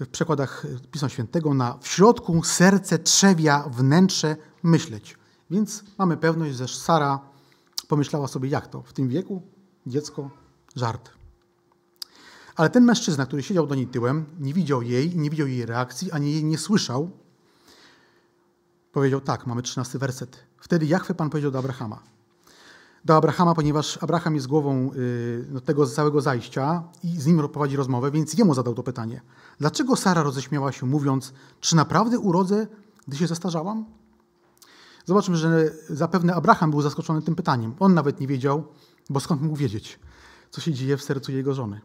w 0.00 0.08
przekładach 0.08 0.66
Pisma 0.90 1.08
Świętego 1.08 1.54
na 1.54 1.78
w 1.80 1.88
środku 1.88 2.42
serce 2.42 2.98
trzewia 2.98 3.64
wnętrze 3.68 4.36
myśleć. 4.62 5.16
Więc 5.50 5.84
mamy 5.98 6.16
pewność, 6.16 6.56
że 6.56 6.68
Sara 6.68 7.20
pomyślała 7.88 8.28
sobie, 8.28 8.48
jak 8.48 8.66
to 8.66 8.82
w 8.82 8.92
tym 8.92 9.08
wieku 9.08 9.42
dziecko, 9.86 10.30
żart. 10.76 11.10
Ale 12.56 12.70
ten 12.70 12.84
mężczyzna, 12.84 13.26
który 13.26 13.42
siedział 13.42 13.66
do 13.66 13.74
niej 13.74 13.86
tyłem, 13.86 14.26
nie 14.40 14.54
widział 14.54 14.82
jej, 14.82 15.16
nie 15.16 15.30
widział 15.30 15.46
jej 15.46 15.66
reakcji, 15.66 16.12
ani 16.12 16.32
jej 16.32 16.44
nie 16.44 16.58
słyszał. 16.58 17.10
Powiedział 18.92 19.20
tak, 19.20 19.46
mamy 19.46 19.62
trzynasty 19.62 19.98
werset. 19.98 20.38
Wtedy 20.58 20.86
Jachwę 20.86 21.14
Pan 21.14 21.30
powiedział 21.30 21.50
do 21.50 21.58
Abrahama. 21.58 22.02
Do 23.04 23.16
Abrahama, 23.16 23.54
ponieważ 23.54 23.98
Abraham 24.02 24.34
jest 24.34 24.46
głową 24.46 24.90
y, 24.96 25.46
no, 25.50 25.60
tego 25.60 25.86
całego 25.86 26.20
zajścia 26.20 26.82
i 27.04 27.20
z 27.20 27.26
nim 27.26 27.48
prowadzi 27.48 27.76
rozmowę, 27.76 28.10
więc 28.10 28.34
jemu 28.34 28.54
zadał 28.54 28.74
to 28.74 28.82
pytanie. 28.82 29.20
Dlaczego 29.58 29.96
Sara 29.96 30.22
roześmiała 30.22 30.72
się, 30.72 30.86
mówiąc, 30.86 31.32
czy 31.60 31.76
naprawdę 31.76 32.18
urodzę, 32.18 32.66
gdy 33.08 33.16
się 33.16 33.26
zestarzałam? 33.26 33.84
Zobaczmy, 35.04 35.36
że 35.36 35.70
zapewne 35.90 36.34
Abraham 36.34 36.70
był 36.70 36.82
zaskoczony 36.82 37.22
tym 37.22 37.34
pytaniem. 37.34 37.74
On 37.78 37.94
nawet 37.94 38.20
nie 38.20 38.26
wiedział, 38.26 38.64
bo 39.10 39.20
skąd 39.20 39.42
mógł 39.42 39.56
wiedzieć, 39.56 39.98
co 40.50 40.60
się 40.60 40.72
dzieje 40.72 40.96
w 40.96 41.02
sercu 41.02 41.32
jego 41.32 41.54
żony. 41.54 41.80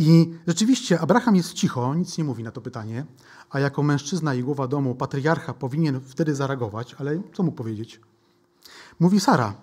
I 0.00 0.34
rzeczywiście 0.46 1.00
Abraham 1.00 1.36
jest 1.36 1.52
cicho, 1.52 1.94
nic 1.94 2.18
nie 2.18 2.24
mówi 2.24 2.42
na 2.42 2.50
to 2.50 2.60
pytanie, 2.60 3.06
a 3.50 3.60
jako 3.60 3.82
mężczyzna 3.82 4.34
i 4.34 4.42
głowa 4.42 4.68
domu, 4.68 4.94
patriarcha 4.94 5.54
powinien 5.54 6.00
wtedy 6.00 6.34
zareagować, 6.34 6.94
ale 6.98 7.22
co 7.34 7.42
mu 7.42 7.52
powiedzieć? 7.52 8.00
Mówi 9.00 9.20
Sara, 9.20 9.54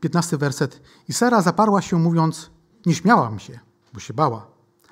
15 0.00 0.36
werset. 0.36 0.80
I 1.08 1.12
Sara 1.12 1.42
zaparła 1.42 1.82
się, 1.82 1.98
mówiąc: 1.98 2.50
Nie 2.86 2.94
śmiałam 2.94 3.38
się, 3.38 3.60
bo 3.94 4.00
się 4.00 4.14
bała. 4.14 4.46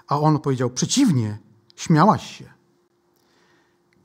A 0.06 0.20
on 0.20 0.38
powiedział: 0.38 0.70
Przeciwnie, 0.70 1.38
śmiałaś 1.76 2.38
się. 2.38 2.44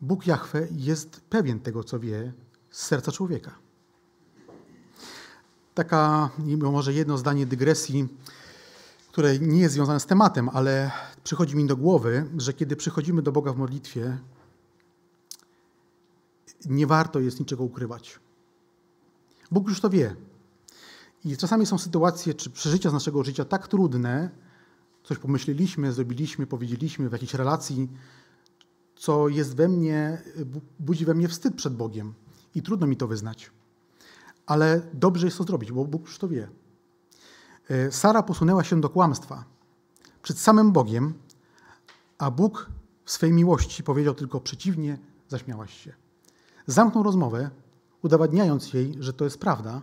Bóg 0.01 0.27
Jahwe 0.27 0.67
jest 0.71 1.21
pewien 1.29 1.59
tego, 1.59 1.83
co 1.83 1.99
wie 1.99 2.33
z 2.71 2.85
serca 2.85 3.11
człowieka. 3.11 3.51
Taka, 5.73 6.29
może 6.57 6.93
jedno 6.93 7.17
zdanie 7.17 7.45
dygresji, 7.45 8.07
które 9.11 9.39
nie 9.39 9.59
jest 9.59 9.73
związane 9.73 9.99
z 9.99 10.05
tematem, 10.05 10.49
ale 10.49 10.91
przychodzi 11.23 11.55
mi 11.55 11.65
do 11.65 11.77
głowy, 11.77 12.25
że 12.37 12.53
kiedy 12.53 12.75
przychodzimy 12.75 13.21
do 13.21 13.31
Boga 13.31 13.53
w 13.53 13.57
modlitwie, 13.57 14.17
nie 16.65 16.87
warto 16.87 17.19
jest 17.19 17.39
niczego 17.39 17.63
ukrywać. 17.63 18.19
Bóg 19.51 19.67
już 19.67 19.81
to 19.81 19.89
wie. 19.89 20.15
I 21.25 21.37
czasami 21.37 21.65
są 21.65 21.77
sytuacje 21.77 22.33
czy 22.33 22.49
przeżycia 22.49 22.89
z 22.89 22.93
naszego 22.93 23.23
życia 23.23 23.45
tak 23.45 23.67
trudne, 23.67 24.29
coś 25.03 25.17
pomyśleliśmy, 25.17 25.93
zrobiliśmy, 25.93 26.47
powiedzieliśmy 26.47 27.09
w 27.09 27.11
jakiejś 27.11 27.33
relacji, 27.33 27.89
co 28.95 29.29
jest 29.29 29.55
we 29.55 29.67
mnie, 29.67 30.21
budzi 30.79 31.05
we 31.05 31.13
mnie 31.13 31.27
wstyd 31.27 31.55
przed 31.55 31.75
Bogiem 31.75 32.13
i 32.55 32.61
trudno 32.61 32.87
mi 32.87 32.97
to 32.97 33.07
wyznać. 33.07 33.51
Ale 34.45 34.81
dobrze 34.93 35.27
jest 35.27 35.37
to 35.37 35.43
zrobić, 35.43 35.71
bo 35.71 35.85
Bóg 35.85 36.01
już 36.01 36.17
to 36.17 36.27
wie. 36.27 36.47
E, 37.69 37.91
Sara 37.91 38.23
posunęła 38.23 38.63
się 38.63 38.81
do 38.81 38.89
kłamstwa 38.89 39.43
przed 40.21 40.39
samym 40.39 40.71
Bogiem, 40.71 41.13
a 42.17 42.31
Bóg 42.31 42.69
w 43.05 43.11
swej 43.11 43.33
miłości 43.33 43.83
powiedział 43.83 44.13
tylko 44.13 44.41
przeciwnie, 44.41 44.97
zaśmiałaś 45.27 45.83
się. 45.83 45.93
Zamknął 46.67 47.03
rozmowę, 47.03 47.49
udowadniając 48.03 48.73
jej, 48.73 48.95
że 48.99 49.13
to 49.13 49.23
jest 49.23 49.37
prawda 49.37 49.81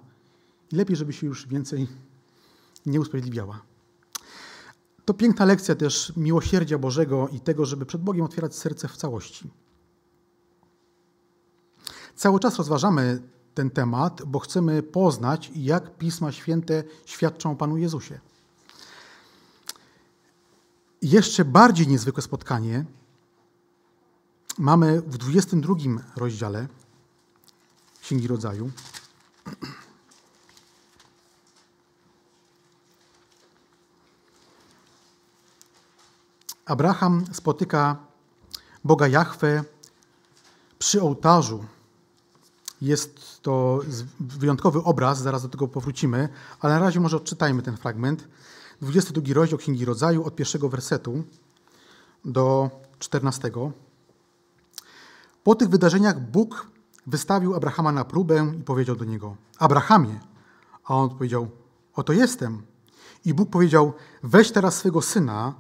i 0.73 0.77
lepiej, 0.77 0.97
żeby 0.97 1.13
się 1.13 1.27
już 1.27 1.47
więcej 1.49 1.89
nie 2.87 3.01
usprawiedliwiała. 3.01 3.61
To 5.05 5.15
piękna 5.15 5.45
lekcja 5.45 5.75
też 5.75 6.13
miłosierdzia 6.17 6.79
Bożego 6.79 7.29
i 7.29 7.41
tego, 7.41 7.67
żeby 7.67 7.87
przed 7.87 8.03
Bogiem 8.03 8.25
otwierać 8.25 8.55
serce 8.55 8.89
w 8.89 8.97
całości. 8.97 9.51
Cały 12.15 12.41
czas 12.41 12.59
rozważamy 12.59 13.23
ten 13.57 13.71
temat, 13.71 14.23
bo 14.27 14.39
chcemy 14.39 14.83
poznać, 14.83 15.51
jak 15.55 15.99
Pisma 15.99 16.33
Święte 16.33 16.85
świadczą 17.07 17.51
o 17.51 17.57
Panu 17.57 17.77
Jezusie. 17.77 18.21
Jeszcze 21.03 21.45
bardziej 21.45 21.89
niezwykłe 21.89 22.23
spotkanie 22.23 22.85
mamy 24.59 25.01
w 25.03 25.19
22 25.19 25.75
rozdziale 26.17 26.69
Księgi 28.01 28.27
Rodzaju. 28.27 28.71
Abraham 36.67 37.25
spotyka 37.33 37.97
Boga 38.85 39.09
Jahwe 39.09 39.65
przy 40.79 41.03
ołtarzu. 41.03 41.65
Jest 42.81 43.43
to 43.43 43.81
wyjątkowy 44.21 44.83
obraz, 44.83 45.23
zaraz 45.23 45.43
do 45.43 45.49
tego 45.49 45.69
powrócimy, 45.69 46.29
ale 46.61 46.75
na 46.75 46.81
razie 46.81 47.01
może 47.01 47.17
odczytajmy 47.17 47.63
ten 47.63 47.77
fragment. 47.77 48.29
22 48.83 49.35
rozdział 49.35 49.59
Księgi 49.59 49.85
Rodzaju 49.85 50.25
od 50.25 50.37
pierwszego 50.37 50.69
wersetu 50.69 51.25
do 52.25 52.71
14. 52.99 53.51
Po 55.45 55.55
tych 55.55 55.69
wydarzeniach 55.69 56.21
Bóg 56.21 56.71
wystawił 57.07 57.55
Abrahama 57.55 57.93
na 57.93 58.05
próbę 58.05 58.53
i 58.61 58.63
powiedział 58.63 58.97
do 58.97 59.05
niego: 59.05 59.37
Abrahamie. 59.59 60.21
A 60.85 60.95
on 60.95 61.05
odpowiedział: 61.05 61.49
Oto 61.95 62.13
jestem. 62.13 62.63
I 63.25 63.35
Bóg 63.35 63.51
powiedział: 63.51 63.93
Weź 64.23 64.53
teraz 64.53 64.77
swego 64.77 65.03
syna, 65.03 65.55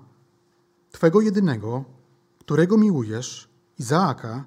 twego 0.90 1.20
jedynego, 1.20 1.84
którego 2.38 2.78
miłujesz, 2.78 3.48
Izaaka, 3.78 4.44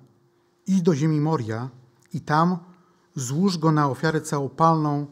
idź 0.68 0.82
do 0.82 0.96
ziemi 0.96 1.22
Moria 1.22 1.70
i 2.14 2.22
tam 2.22 2.58
złóż 3.16 3.58
go 3.58 3.72
na 3.72 3.90
ofiarę 3.90 4.22
całopalną 4.22 5.08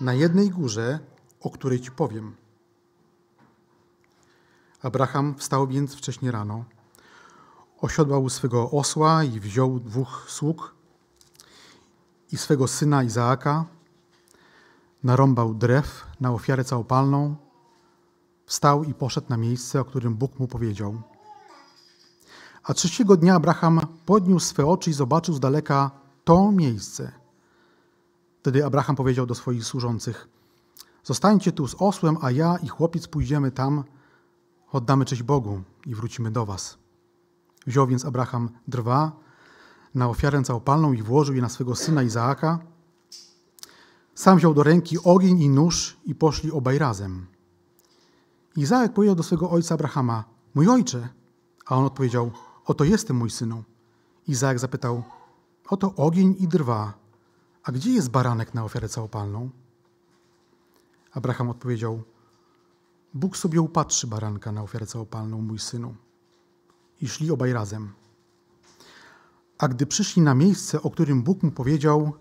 na 0.00 0.14
jednej 0.14 0.50
górze, 0.50 0.98
o 1.40 1.50
której 1.50 1.80
ci 1.80 1.90
powiem. 1.90 2.36
Abraham 4.82 5.34
wstał 5.34 5.66
więc 5.66 5.94
wcześnie 5.94 6.30
rano, 6.30 6.64
osiodłał 7.80 8.28
swego 8.28 8.70
osła 8.70 9.24
i 9.24 9.40
wziął 9.40 9.80
dwóch 9.80 10.24
sług 10.28 10.74
i 12.32 12.36
swego 12.36 12.68
syna 12.68 13.02
Izaaka, 13.02 13.64
narąbał 15.02 15.54
drew 15.54 16.06
na 16.20 16.32
ofiarę 16.32 16.64
całopalną, 16.64 17.36
wstał 18.46 18.84
i 18.84 18.94
poszedł 18.94 19.26
na 19.28 19.36
miejsce, 19.36 19.80
o 19.80 19.84
którym 19.84 20.14
Bóg 20.14 20.38
mu 20.38 20.48
powiedział. 20.48 21.02
A 22.64 22.74
trzeciego 22.74 23.16
dnia 23.16 23.34
Abraham 23.34 23.80
podniósł 24.06 24.46
swe 24.46 24.66
oczy 24.66 24.90
i 24.90 24.92
zobaczył 24.92 25.34
z 25.34 25.40
daleka 25.40 25.99
to 26.24 26.52
miejsce. 26.52 27.12
Wtedy 28.40 28.64
Abraham 28.64 28.96
powiedział 28.96 29.26
do 29.26 29.34
swoich 29.34 29.64
służących: 29.64 30.28
Zostańcie 31.04 31.52
tu 31.52 31.68
z 31.68 31.74
osłem, 31.78 32.16
a 32.20 32.30
ja 32.30 32.56
i 32.62 32.68
chłopiec 32.68 33.08
pójdziemy 33.08 33.50
tam, 33.50 33.84
oddamy 34.72 35.04
cześć 35.04 35.22
Bogu 35.22 35.62
i 35.86 35.94
wrócimy 35.94 36.30
do 36.30 36.46
was. 36.46 36.78
Wziął 37.66 37.86
więc 37.86 38.04
Abraham 38.04 38.48
drwa, 38.68 39.12
na 39.94 40.08
ofiarę 40.08 40.42
całopalną 40.42 40.92
i 40.92 41.02
włożył 41.02 41.34
je 41.34 41.42
na 41.42 41.48
swego 41.48 41.74
syna 41.74 42.02
Izaaka. 42.02 42.58
Sam 44.14 44.38
wziął 44.38 44.54
do 44.54 44.62
ręki 44.62 44.96
ogień 45.04 45.38
i 45.38 45.48
nóż 45.48 45.96
i 46.04 46.14
poszli 46.14 46.52
obaj 46.52 46.78
razem. 46.78 47.26
Izaak 48.56 48.94
powiedział 48.94 49.16
do 49.16 49.22
swego 49.22 49.50
ojca 49.50 49.74
Abrahama, 49.74 50.24
mój 50.54 50.68
ojcze. 50.68 51.08
A 51.66 51.76
on 51.76 51.84
odpowiedział, 51.84 52.30
oto 52.64 52.84
jestem 52.84 53.16
mój 53.16 53.30
synu. 53.30 53.64
Izaak 54.26 54.58
zapytał, 54.58 55.02
oto 55.70 55.94
ogień 55.96 56.36
i 56.38 56.48
drwa, 56.48 56.94
a 57.62 57.72
gdzie 57.72 57.90
jest 57.90 58.10
baranek 58.10 58.54
na 58.54 58.64
ofiarę 58.64 58.88
całopalną? 58.88 59.50
Abraham 61.12 61.48
odpowiedział, 61.50 62.02
Bóg 63.14 63.36
sobie 63.36 63.60
upatrzy 63.60 64.06
baranka 64.06 64.52
na 64.52 64.62
ofiarę 64.62 64.86
całopalną, 64.86 65.42
mój 65.42 65.58
synu. 65.58 65.94
I 67.00 67.08
szli 67.08 67.30
obaj 67.30 67.52
razem. 67.52 67.92
A 69.58 69.68
gdy 69.68 69.86
przyszli 69.86 70.22
na 70.22 70.34
miejsce, 70.34 70.82
o 70.82 70.90
którym 70.90 71.22
Bóg 71.22 71.42
mu 71.42 71.50
powiedział, 71.50 72.12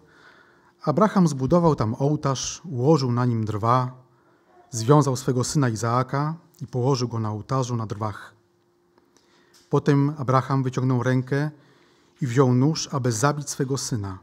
Abraham 0.82 1.28
zbudował 1.28 1.76
tam 1.76 1.96
ołtarz, 2.00 2.62
ułożył 2.66 3.12
na 3.12 3.26
nim 3.26 3.46
drwa, 3.46 4.04
związał 4.70 5.16
swego 5.16 5.44
syna 5.44 5.70
Izaaka 5.70 6.36
i 6.62 6.68
położył 6.68 7.08
go 7.08 7.20
na 7.20 7.32
ołtarzu 7.32 7.76
na 7.76 7.86
drwach. 7.86 8.34
Potem 9.70 10.14
Abraham 10.18 10.64
wyciągnął 10.64 11.04
rękę 11.04 11.52
i 12.22 12.28
wziął 12.28 12.54
nóż, 12.54 12.90
aby 12.92 13.12
zabić 13.12 13.50
swego 13.50 13.78
syna. 13.78 14.20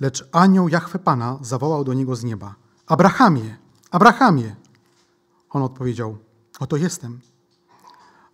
Lecz 0.00 0.28
anioł 0.32 0.68
Jachwę 0.68 0.98
Pana 0.98 1.38
zawołał 1.40 1.84
do 1.84 1.94
niego 1.94 2.16
z 2.16 2.24
nieba. 2.24 2.54
Abrahamie, 2.86 3.56
Abrahamie! 3.90 4.56
On 5.50 5.62
odpowiedział, 5.62 6.18
oto 6.60 6.76
jestem. 6.76 7.20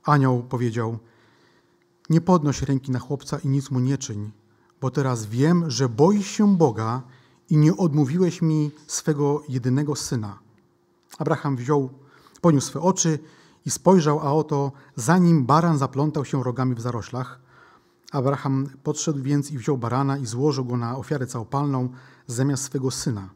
Anioł 0.04 0.42
powiedział, 0.42 0.98
nie 2.10 2.20
podnoś 2.20 2.62
ręki 2.62 2.92
na 2.92 2.98
chłopca 2.98 3.38
i 3.38 3.48
nic 3.48 3.70
mu 3.70 3.80
nie 3.80 3.98
czyń, 3.98 4.30
bo 4.80 4.90
teraz 4.90 5.26
wiem, 5.26 5.70
że 5.70 5.88
boisz 5.88 6.26
się 6.26 6.56
Boga 6.56 7.02
i 7.50 7.56
nie 7.56 7.76
odmówiłeś 7.76 8.42
mi 8.42 8.70
swego 8.86 9.42
jedynego 9.48 9.96
syna. 9.96 10.38
Abraham 11.18 11.56
wziął, 11.56 11.90
poniósł 12.40 12.66
swe 12.66 12.80
oczy 12.80 13.18
i 13.66 13.70
spojrzał, 13.70 14.20
a 14.20 14.32
oto 14.32 14.72
za 14.96 15.18
nim 15.18 15.46
baran 15.46 15.78
zaplątał 15.78 16.24
się 16.24 16.42
rogami 16.42 16.74
w 16.74 16.80
zaroślach. 16.80 17.40
Abraham 18.10 18.68
podszedł 18.82 19.22
więc 19.22 19.50
i 19.50 19.58
wziął 19.58 19.78
barana 19.78 20.18
i 20.18 20.26
złożył 20.26 20.64
go 20.64 20.76
na 20.76 20.96
ofiarę 20.96 21.26
całopalną 21.26 21.88
zamiast 22.26 22.64
swego 22.64 22.90
syna. 22.90 23.30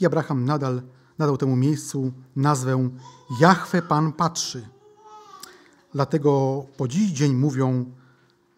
I 0.00 0.06
Abraham 0.06 0.44
nadal 0.44 0.82
nadał 1.18 1.36
temu 1.36 1.56
miejscu 1.56 2.12
nazwę 2.36 2.90
Jahwe 3.40 3.82
Pan 3.82 4.12
patrzy. 4.12 4.68
Dlatego 5.94 6.64
po 6.76 6.88
dziś 6.88 7.10
dzień 7.10 7.34
mówią, 7.34 7.92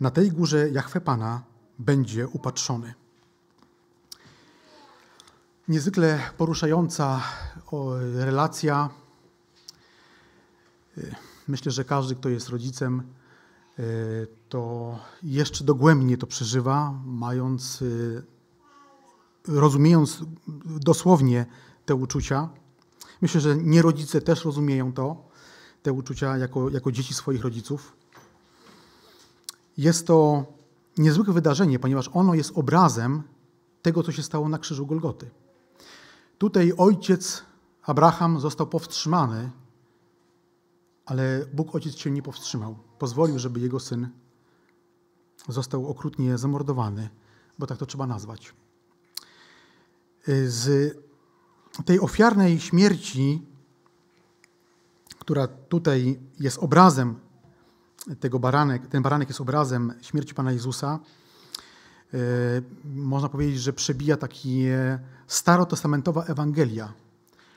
na 0.00 0.10
tej 0.10 0.32
górze 0.32 0.70
Jahwe 0.70 1.00
Pana 1.00 1.42
będzie 1.78 2.28
upatrzony. 2.28 2.94
Niezwykle 5.68 6.20
poruszająca 6.36 7.22
relacja. 8.14 8.90
Myślę, 11.48 11.72
że 11.72 11.84
każdy, 11.84 12.14
kto 12.14 12.28
jest 12.28 12.48
rodzicem, 12.48 13.02
to 14.48 14.94
jeszcze 15.22 15.64
dogłębnie 15.64 16.18
to 16.18 16.26
przeżywa, 16.26 17.00
mając, 17.04 17.84
rozumiejąc 19.48 20.22
dosłownie 20.66 21.46
te 21.86 21.94
uczucia. 21.94 22.48
Myślę, 23.22 23.40
że 23.40 23.56
nie 23.56 23.82
rodzice 23.82 24.20
też 24.20 24.44
rozumieją 24.44 24.92
to, 24.92 25.28
te 25.82 25.92
uczucia 25.92 26.36
jako, 26.36 26.70
jako 26.70 26.92
dzieci 26.92 27.14
swoich 27.14 27.42
rodziców. 27.42 27.96
Jest 29.76 30.06
to 30.06 30.46
niezwykłe 30.98 31.34
wydarzenie, 31.34 31.78
ponieważ 31.78 32.10
ono 32.12 32.34
jest 32.34 32.52
obrazem 32.54 33.22
tego, 33.82 34.02
co 34.02 34.12
się 34.12 34.22
stało 34.22 34.48
na 34.48 34.58
krzyżu 34.58 34.86
Golgoty. 34.86 35.30
Tutaj 36.38 36.72
ojciec 36.76 37.42
Abraham 37.82 38.40
został 38.40 38.66
powstrzymany, 38.66 39.50
ale 41.06 41.46
Bóg 41.52 41.74
ojciec 41.74 41.96
się 41.96 42.10
nie 42.10 42.22
powstrzymał. 42.22 42.87
Pozwolił, 42.98 43.38
żeby 43.38 43.60
jego 43.60 43.80
syn 43.80 44.08
został 45.48 45.88
okrutnie 45.88 46.38
zamordowany, 46.38 47.08
bo 47.58 47.66
tak 47.66 47.78
to 47.78 47.86
trzeba 47.86 48.06
nazwać. 48.06 48.54
Z 50.46 50.96
tej 51.84 52.00
ofiarnej 52.00 52.60
śmierci, 52.60 53.42
która 55.18 55.46
tutaj 55.48 56.18
jest 56.40 56.58
obrazem 56.58 57.20
tego 58.20 58.38
baranek, 58.38 58.86
ten 58.86 59.02
baranek 59.02 59.28
jest 59.28 59.40
obrazem 59.40 59.94
śmierci 60.00 60.34
Pana 60.34 60.52
Jezusa, 60.52 60.98
e, 62.14 62.18
można 62.84 63.28
powiedzieć, 63.28 63.60
że 63.60 63.72
przebija 63.72 64.16
taki 64.16 64.64
starotestamentowa 65.26 66.24
Ewangelia, 66.24 66.92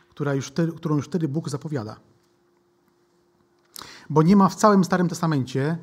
która 0.09 0.33
już 0.33 0.47
wtedy, 0.47 0.71
którą 0.71 0.95
już 0.95 1.05
wtedy 1.05 1.27
Bóg 1.27 1.49
zapowiada. 1.49 2.10
Bo 4.11 4.23
nie 4.23 4.35
ma 4.35 4.49
w 4.49 4.55
całym 4.55 4.83
Starym 4.83 5.09
Testamencie 5.09 5.77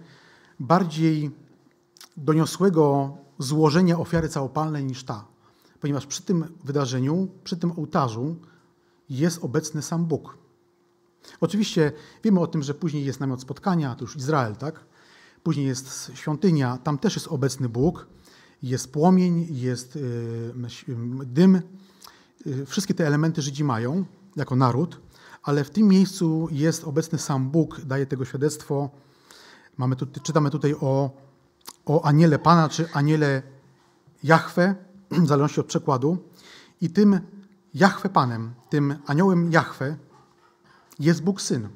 bardziej 0.61 1.31
doniosłego 2.17 3.17
złożenia 3.39 3.99
ofiary 3.99 4.29
całopalnej 4.29 4.85
niż 4.85 5.05
ta 5.05 5.25
ponieważ 5.81 6.07
przy 6.07 6.23
tym 6.23 6.45
wydarzeniu, 6.65 7.29
przy 7.45 7.57
tym 7.57 7.73
ołtarzu 7.73 8.37
jest 9.11 9.45
obecny 9.45 9.83
sam 9.83 10.07
Bóg. 10.07 10.39
Oczywiście 11.41 11.93
wiemy 12.25 12.41
o 12.41 12.47
tym, 12.47 12.63
że 12.63 12.75
później 12.75 13.05
jest 13.05 13.21
namiot 13.21 13.41
spotkania, 13.41 13.95
to 13.95 14.05
już 14.05 14.17
Izrael, 14.17 14.57
tak? 14.57 14.85
Później 15.43 15.67
jest 15.67 16.13
świątynia, 16.15 16.79
tam 16.79 16.99
też 16.99 17.15
jest 17.15 17.29
obecny 17.29 17.69
Bóg, 17.69 18.07
jest 18.63 18.93
płomień, 18.93 19.47
jest 19.51 19.97
y, 19.97 20.55
dym. 21.27 21.63
Y, 22.47 22.67
wszystkie 22.67 22.95
te 22.95 23.07
elementy 23.07 23.43
Żydzi 23.43 23.65
mają 23.65 24.05
jako 24.37 24.57
naród, 24.57 25.01
ale 25.49 25.65
w 25.65 25.71
tym 25.71 25.89
miejscu 25.89 26.49
jest 26.51 26.85
obecny 26.85 27.19
sam 27.19 27.51
Bóg, 27.51 27.81
daje 27.81 28.07
tego 28.07 28.25
świadectwo. 28.25 28.91
Mamy 29.77 29.97
tu, 29.97 30.07
czytamy 30.23 30.51
tutaj 30.51 30.75
o, 30.81 31.11
o 31.87 32.05
aniele 32.05 32.39
Pana, 32.39 32.69
czy 32.69 32.89
aniele 32.93 33.43
Jahwe, 34.23 34.75
w 35.25 35.27
zależności 35.27 35.61
od 35.61 35.67
przekładu. 35.67 36.19
I 36.81 36.91
tym 36.91 37.21
Jahwe 37.75 38.09
Panem, 38.09 38.55
tym 38.71 38.99
aniołem 39.07 39.53
Jahwe 39.53 39.97
jest 40.99 41.23
Bóg 41.23 41.41
Syn. 41.41 41.69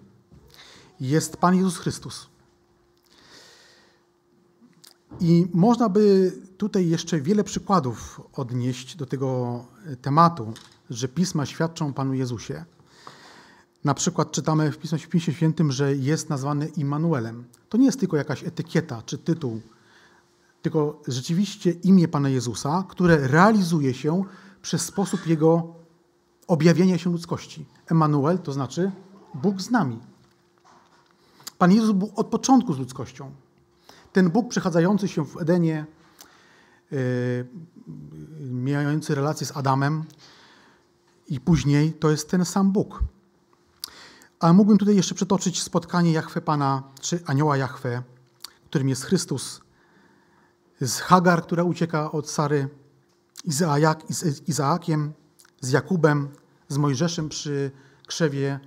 Jest 1.00 1.37
Pan 1.37 1.54
Jezus 1.54 1.76
Chrystus. 1.76 2.28
I 5.20 5.46
można 5.54 5.88
by 5.88 6.32
tutaj 6.58 6.88
jeszcze 6.88 7.20
wiele 7.20 7.44
przykładów 7.44 8.20
odnieść 8.32 8.96
do 8.96 9.06
tego 9.06 9.64
tematu, 10.02 10.54
że 10.90 11.08
pisma 11.08 11.46
świadczą 11.46 11.92
Panu 11.92 12.14
Jezusie. 12.14 12.64
Na 13.85 13.95
przykład 13.95 14.33
czytamy 14.33 14.73
w 14.73 14.79
Piśmie 15.09 15.35
Świętym, 15.35 15.73
że 15.73 15.97
jest 15.97 16.31
nazwany 16.31 16.66
Immanuelem. 16.66 17.45
To 17.68 17.79
nie 17.79 17.87
jest 17.87 18.01
tylko 18.01 18.16
jakaś 18.16 18.45
etykieta 18.45 19.03
czy 19.03 19.18
tytuł 19.18 19.61
tylko 20.62 21.03
rzeczywiście 21.09 21.71
imię 21.71 22.09
Pana 22.09 22.29
Jezusa, 22.29 22.85
które 22.88 23.29
realizuje 23.29 23.95
się 23.95 24.25
przez 24.62 24.83
sposób 24.83 25.27
Jego 25.27 25.75
objawienia 26.47 26.99
się 26.99 27.11
ludzkości. 27.11 27.66
Emanuel 27.87 28.38
to 28.38 28.53
znaczy 28.53 28.90
Bóg 29.35 29.61
z 29.61 29.71
nami. 29.71 29.99
Pan 31.59 31.73
Jezus 31.73 31.92
był 31.92 32.12
od 32.16 32.27
początku 32.27 32.75
z 32.75 32.79
ludzkością. 32.79 33.31
Ten 34.12 34.31
Bóg 34.31 34.49
przechadzający 34.49 35.09
się 35.09 35.27
w 35.27 35.37
Edenie, 35.37 35.87
yy, 36.90 36.99
mający 38.51 39.14
relacje 39.14 39.47
z 39.47 39.57
Adamem 39.57 40.05
i 41.29 41.40
później 41.40 41.92
to 41.92 42.11
jest 42.11 42.31
ten 42.31 42.45
sam 42.45 42.73
Bóg. 42.73 43.03
Ale 44.42 44.52
mógłbym 44.52 44.78
tutaj 44.78 44.96
jeszcze 44.96 45.14
przytoczyć 45.14 45.62
spotkanie 45.62 46.12
Jachwę 46.12 46.40
Pana, 46.40 46.83
czy 47.00 47.20
anioła 47.26 47.57
Jachwę, 47.57 48.02
którym 48.66 48.88
jest 48.88 49.05
Chrystus, 49.05 49.61
z 50.81 50.98
Hagar, 50.98 51.42
która 51.42 51.64
ucieka 51.64 52.12
od 52.12 52.31
Sary, 52.31 52.68
z 53.44 54.48
Izaakiem, 54.48 55.12
z 55.61 55.70
Jakubem, 55.70 56.28
z 56.68 56.76
Mojżeszem 56.76 57.28
przy 57.28 57.70
krzewie 58.07 58.61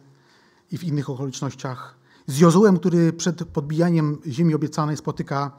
i 0.72 0.78
w 0.78 0.84
innych 0.84 1.10
okolicznościach, 1.10 1.96
z 2.28 2.40
Jozułem, 2.40 2.80
który 2.80 3.14
przed 3.14 3.44
podbijaniem 3.44 4.22
ziemi 4.28 4.56
obiecanej 4.56 4.98
spotyka, 4.98 5.52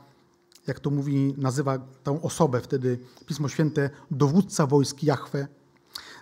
jak 0.66 0.80
to 0.80 0.90
mówi, 0.90 1.34
nazywa 1.38 1.78
tę 1.78 2.22
osobę 2.22 2.60
wtedy 2.60 2.98
Pismo 3.26 3.48
Święte, 3.48 3.90
dowódca 4.10 4.66
wojsk 4.66 5.02
Jahwe, 5.02 5.48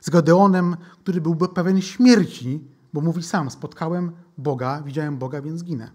z 0.01 0.11
Gedeonem, 0.11 0.77
który 1.03 1.21
byłby 1.21 1.49
pewien 1.49 1.83
śmierci, 1.83 2.75
bo 2.95 3.01
mówi 3.01 3.23
sam, 3.23 3.51
spotkałem 3.51 4.13
Boga, 4.39 4.83
widziałem 4.83 5.19
Boga, 5.19 5.43
więc 5.43 5.65
ginę. 5.65 5.91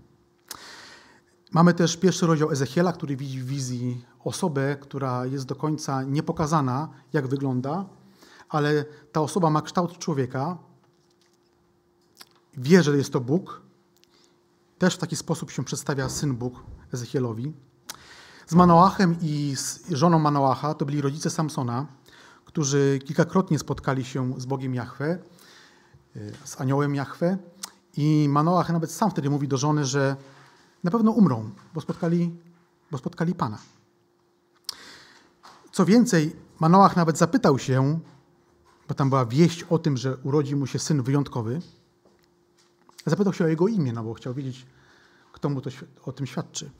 Mamy 1.52 1.74
też 1.74 1.98
pierwszy 1.98 2.28
rozdział 2.28 2.52
Ezechiela, 2.52 2.94
który 2.94 3.16
widzi 3.16 3.42
w 3.42 3.46
wizji 3.46 4.06
osobę, 4.24 4.78
która 4.82 5.26
jest 5.26 5.46
do 5.46 5.56
końca 5.56 6.04
niepokazana, 6.04 6.90
jak 7.14 7.28
wygląda, 7.28 7.86
ale 8.50 8.86
ta 9.12 9.22
osoba 9.22 9.50
ma 9.50 9.62
kształt 9.62 9.98
człowieka, 9.98 10.58
wie, 12.58 12.84
że 12.84 12.98
jest 12.98 13.14
to 13.14 13.22
Bóg. 13.22 13.62
Też 14.78 14.96
w 14.96 14.98
taki 14.98 15.16
sposób 15.16 15.52
się 15.52 15.64
przedstawia 15.64 16.10
syn 16.10 16.36
Bóg 16.36 16.64
Ezechielowi. 16.94 17.54
Z 18.48 18.54
Manoachem 18.54 19.16
i 19.22 19.56
z 19.56 19.90
żoną 19.90 20.20
Manoacha 20.20 20.74
to 20.74 20.86
byli 20.86 21.02
rodzice 21.02 21.30
Samsona, 21.30 21.88
którzy 22.46 23.00
kilkakrotnie 23.06 23.60
spotkali 23.60 24.06
się 24.06 24.34
z 24.38 24.46
Bogiem 24.46 24.76
Jahwe, 24.76 25.20
z 26.44 26.62
aniołem 26.62 26.96
Jahwe. 26.96 27.38
I 27.98 28.28
Manoach 28.30 28.70
nawet 28.70 28.92
sam 28.92 29.12
wtedy 29.12 29.30
mówi 29.30 29.48
do 29.48 29.58
żony, 29.58 29.86
że 29.86 30.16
na 30.84 30.92
pewno 30.92 31.12
umrą, 31.12 31.52
bo 31.74 31.82
spotkali, 31.82 32.32
bo 32.92 32.98
spotkali 32.98 33.36
Pana. 33.36 33.58
Co 35.72 35.86
więcej, 35.86 36.36
Manoach 36.60 36.96
nawet 36.96 37.18
zapytał 37.18 37.60
się, 37.60 38.00
bo 38.88 38.94
tam 38.94 39.10
była 39.10 39.26
wieść 39.26 39.64
o 39.64 39.80
tym, 39.80 39.98
że 39.98 40.18
urodzi 40.18 40.56
mu 40.56 40.68
się 40.68 40.80
syn 40.80 41.04
wyjątkowy, 41.04 41.62
zapytał 43.06 43.34
się 43.34 43.46
o 43.46 43.48
jego 43.48 43.68
imię, 43.68 43.94
no 43.94 44.04
bo 44.04 44.14
chciał 44.14 44.34
wiedzieć, 44.34 44.66
kto 45.32 45.50
mu 45.50 45.62
to, 45.62 45.70
o 46.06 46.12
tym 46.12 46.26
świadczy. 46.28 46.72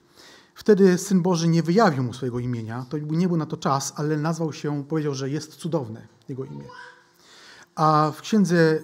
Wtedy 0.54 0.98
Syn 0.98 1.22
Boży 1.22 1.48
nie 1.48 1.62
wyjawił 1.62 2.02
mu 2.02 2.14
swojego 2.14 2.38
imienia, 2.38 2.86
to 2.88 2.98
nie 2.98 3.28
był 3.28 3.36
na 3.36 3.46
to 3.46 3.56
czas, 3.56 3.92
ale 3.96 4.16
nazwał 4.16 4.52
się, 4.52 4.84
powiedział, 4.84 5.14
że 5.14 5.30
jest 5.30 5.56
cudowne 5.56 6.06
jego 6.28 6.44
imię. 6.44 6.64
A 7.74 8.12
w 8.14 8.20
księdze 8.20 8.82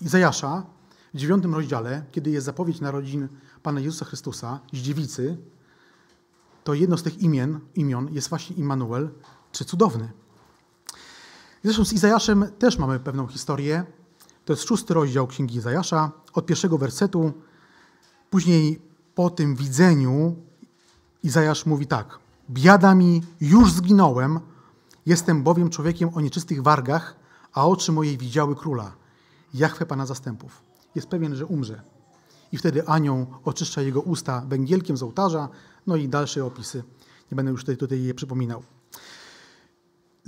Izajasza, 0.00 0.66
w 1.14 1.16
dziewiątym 1.16 1.54
rozdziale, 1.54 2.04
kiedy 2.12 2.30
jest 2.30 2.46
zapowiedź 2.46 2.80
narodzin 2.80 3.28
Pana 3.62 3.80
Jezusa 3.80 4.04
Chrystusa 4.04 4.60
z 4.72 4.76
dziewicy, 4.76 5.36
to 6.64 6.74
jedno 6.74 6.96
z 6.96 7.02
tych 7.02 7.18
imion, 7.18 7.60
imion 7.74 8.08
jest 8.12 8.28
właśnie 8.28 8.56
Immanuel, 8.56 9.10
czy 9.52 9.64
cudowny. 9.64 10.12
Zresztą 11.64 11.84
z 11.84 11.92
Izajaszem 11.92 12.46
też 12.58 12.78
mamy 12.78 13.00
pewną 13.00 13.26
historię. 13.26 13.84
To 14.44 14.52
jest 14.52 14.68
szósty 14.68 14.94
rozdział 14.94 15.26
Księgi 15.26 15.56
Izajasza, 15.56 16.10
od 16.32 16.46
pierwszego 16.46 16.78
wersetu. 16.78 17.32
Później 18.30 18.82
po 19.14 19.30
tym 19.30 19.56
widzeniu 19.56 20.36
Izajasz 21.22 21.66
mówi 21.66 21.86
tak. 21.86 22.18
Biada 22.50 22.94
mi, 22.94 23.22
już 23.40 23.72
zginąłem, 23.72 24.40
jestem 25.06 25.42
bowiem 25.42 25.70
człowiekiem 25.70 26.10
o 26.14 26.20
nieczystych 26.20 26.62
wargach, 26.62 27.21
a 27.52 27.66
oczy 27.66 27.92
moje 27.92 28.16
widziały 28.16 28.56
króla, 28.56 28.92
Jachwę 29.54 29.86
Pana 29.86 30.06
zastępów. 30.06 30.62
Jest 30.94 31.08
pewien, 31.08 31.36
że 31.36 31.46
umrze. 31.46 31.82
I 32.52 32.56
wtedy 32.56 32.86
anioł 32.86 33.26
oczyszcza 33.44 33.82
jego 33.82 34.00
usta 34.00 34.42
węgielkiem 34.48 34.96
z 34.96 35.02
ołtarza, 35.02 35.48
no 35.86 35.96
i 35.96 36.08
dalsze 36.08 36.44
opisy. 36.44 36.84
Nie 37.30 37.36
będę 37.36 37.52
już 37.52 37.60
tutaj, 37.60 37.76
tutaj 37.76 38.02
je 38.02 38.14
przypominał. 38.14 38.62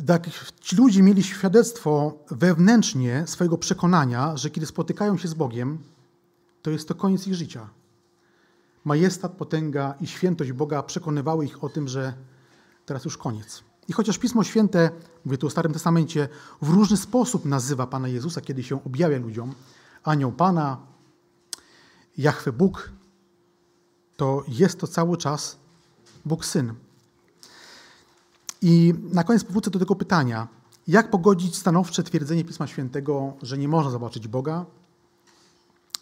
Tak, 0.06 0.30
ci 0.60 0.76
ludzie 0.76 1.02
mieli 1.02 1.22
świadectwo 1.22 2.18
wewnętrznie 2.30 3.24
swojego 3.26 3.58
przekonania, 3.58 4.37
że 4.37 4.50
kiedy 4.50 4.66
spotykają 4.66 5.18
się 5.18 5.28
z 5.28 5.34
Bogiem, 5.34 5.78
to 6.62 6.70
jest 6.70 6.88
to 6.88 6.94
koniec 6.94 7.26
ich 7.26 7.34
życia. 7.34 7.68
Majestat, 8.84 9.32
potęga 9.32 9.94
i 10.00 10.06
świętość 10.06 10.52
Boga 10.52 10.82
przekonywały 10.82 11.44
ich 11.44 11.64
o 11.64 11.68
tym, 11.68 11.88
że 11.88 12.12
teraz 12.87 13.04
już 13.04 13.18
koniec. 13.18 13.62
I 13.88 13.92
chociaż 13.92 14.18
Pismo 14.18 14.44
Święte, 14.44 14.90
mówię 15.25 15.38
tu 15.38 15.47
o 15.47 15.51
Starym 15.51 15.73
Testamencie, 15.73 16.29
w 16.62 16.68
różny 16.68 16.97
sposób 16.97 17.44
nazywa 17.44 17.87
Pana 17.87 18.09
Jezusa, 18.09 18.40
kiedy 18.40 18.62
się 18.62 18.85
objawia 18.85 19.18
ludziom, 19.18 19.55
anioł 20.05 20.33
Pana, 20.33 20.79
Jachwę 22.18 22.53
Bóg, 22.53 22.92
to 24.16 24.44
jest 24.49 24.81
to 24.81 24.87
cały 24.87 25.16
czas 25.16 25.57
Bóg 26.25 26.44
Syn. 26.44 26.75
I 28.62 28.94
na 29.12 29.25
koniec 29.25 29.44
powrócę 29.44 29.70
do 29.70 29.79
tego 29.79 29.97
pytania. 29.97 30.49
Jak 30.88 31.11
pogodzić 31.11 31.57
stanowcze 31.57 32.03
twierdzenie 32.03 32.44
Pisma 32.44 32.66
Świętego, 32.66 33.37
że 33.42 33.59
nie 33.59 33.68
można 33.68 33.90
zobaczyć 33.90 34.29
Boga, 34.29 34.66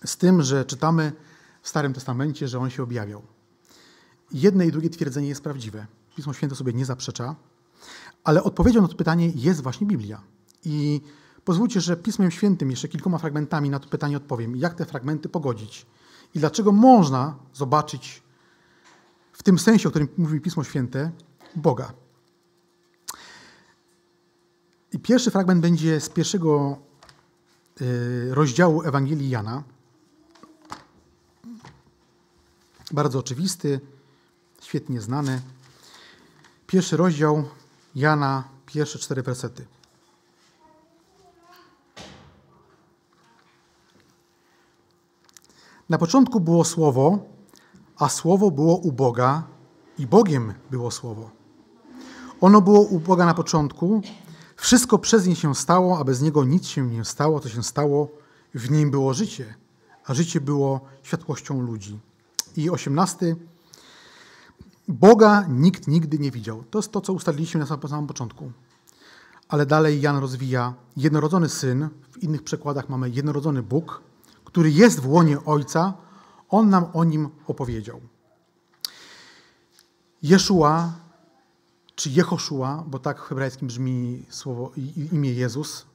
z 0.04 0.16
tym, 0.16 0.42
że 0.42 0.64
czytamy 0.64 1.12
w 1.62 1.68
Starym 1.68 1.92
Testamencie, 1.92 2.48
że 2.48 2.58
On 2.58 2.70
się 2.70 2.82
objawiał? 2.82 3.22
Jedne 4.32 4.66
i 4.66 4.72
drugie 4.72 4.90
twierdzenie 4.90 5.28
jest 5.28 5.42
prawdziwe. 5.42 5.86
Pismo 6.16 6.32
Święte 6.32 6.56
sobie 6.56 6.72
nie 6.72 6.84
zaprzecza, 6.84 7.36
ale 8.24 8.42
odpowiedzią 8.42 8.82
na 8.82 8.88
to 8.88 8.94
pytanie 8.94 9.32
jest 9.34 9.62
właśnie 9.62 9.86
Biblia. 9.86 10.20
I 10.64 11.00
pozwólcie, 11.44 11.80
że 11.80 11.96
Pismem 11.96 12.30
Świętym 12.30 12.70
jeszcze 12.70 12.88
kilkoma 12.88 13.18
fragmentami 13.18 13.70
na 13.70 13.78
to 13.78 13.88
pytanie 13.88 14.16
odpowiem. 14.16 14.56
Jak 14.56 14.74
te 14.74 14.84
fragmenty 14.84 15.28
pogodzić? 15.28 15.86
I 16.34 16.38
dlaczego 16.38 16.72
można 16.72 17.36
zobaczyć 17.54 18.22
w 19.32 19.42
tym 19.42 19.58
sensie, 19.58 19.88
o 19.88 19.90
którym 19.90 20.08
mówi 20.18 20.40
Pismo 20.40 20.64
Święte, 20.64 21.10
Boga? 21.56 21.92
I 24.92 24.98
pierwszy 24.98 25.30
fragment 25.30 25.60
będzie 25.60 26.00
z 26.00 26.08
pierwszego 26.08 26.78
y, 27.80 28.34
rozdziału 28.34 28.82
Ewangelii 28.82 29.30
Jana. 29.30 29.62
Bardzo 32.92 33.18
oczywisty, 33.18 33.80
świetnie 34.62 35.00
znany. 35.00 35.40
Pierwszy 36.66 36.96
rozdział 36.96 37.44
Jana, 37.94 38.44
pierwsze 38.66 38.98
cztery 38.98 39.22
wersety. 39.22 39.66
Na 45.88 45.98
początku 45.98 46.40
było 46.40 46.64
Słowo, 46.64 47.18
a 47.98 48.08
Słowo 48.08 48.50
było 48.50 48.76
u 48.76 48.92
Boga 48.92 49.42
i 49.98 50.06
Bogiem 50.06 50.54
było 50.70 50.90
Słowo. 50.90 51.30
Ono 52.40 52.60
było 52.60 52.80
u 52.80 53.00
Boga 53.00 53.26
na 53.26 53.34
początku, 53.34 54.02
wszystko 54.56 54.98
przez 54.98 55.26
nie 55.26 55.36
się 55.36 55.54
stało, 55.54 55.98
a 55.98 56.04
bez 56.04 56.22
niego 56.22 56.44
nic 56.44 56.66
się 56.66 56.86
nie 56.86 57.04
stało, 57.04 57.40
to 57.40 57.48
się 57.48 57.62
stało. 57.62 58.08
W 58.54 58.70
nim 58.70 58.90
było 58.90 59.14
życie, 59.14 59.54
a 60.04 60.14
życie 60.14 60.40
było 60.40 60.80
światłością 61.02 61.60
ludzi. 61.60 61.98
I 62.56 62.70
osiemnasty. 62.70 63.36
Boga 64.88 65.46
nikt 65.48 65.88
nigdy 65.88 66.18
nie 66.18 66.30
widział. 66.30 66.64
To 66.70 66.78
jest 66.78 66.92
to, 66.92 67.00
co 67.00 67.12
ustaliliśmy 67.12 67.60
na 67.60 67.66
samym 67.66 68.06
początku. 68.06 68.52
Ale 69.48 69.66
dalej 69.66 70.00
Jan 70.00 70.16
rozwija 70.16 70.74
jednorodzony 70.96 71.48
syn, 71.48 71.88
w 72.10 72.22
innych 72.22 72.42
przekładach 72.42 72.88
mamy 72.88 73.10
jednorodzony 73.10 73.62
Bóg, 73.62 74.02
który 74.44 74.70
jest 74.70 75.00
w 75.00 75.08
łonie 75.08 75.44
Ojca, 75.44 75.94
on 76.48 76.70
nam 76.70 76.84
o 76.92 77.04
nim 77.04 77.28
opowiedział. 77.46 78.00
Jeszua 80.22 80.92
czy 81.94 82.10
Jehoszua, 82.10 82.84
bo 82.86 82.98
tak 82.98 83.22
w 83.22 83.28
hebrajskim 83.28 83.68
brzmi 83.68 84.26
słowo, 84.28 84.72
imię 85.12 85.32
Jezus. 85.32 85.86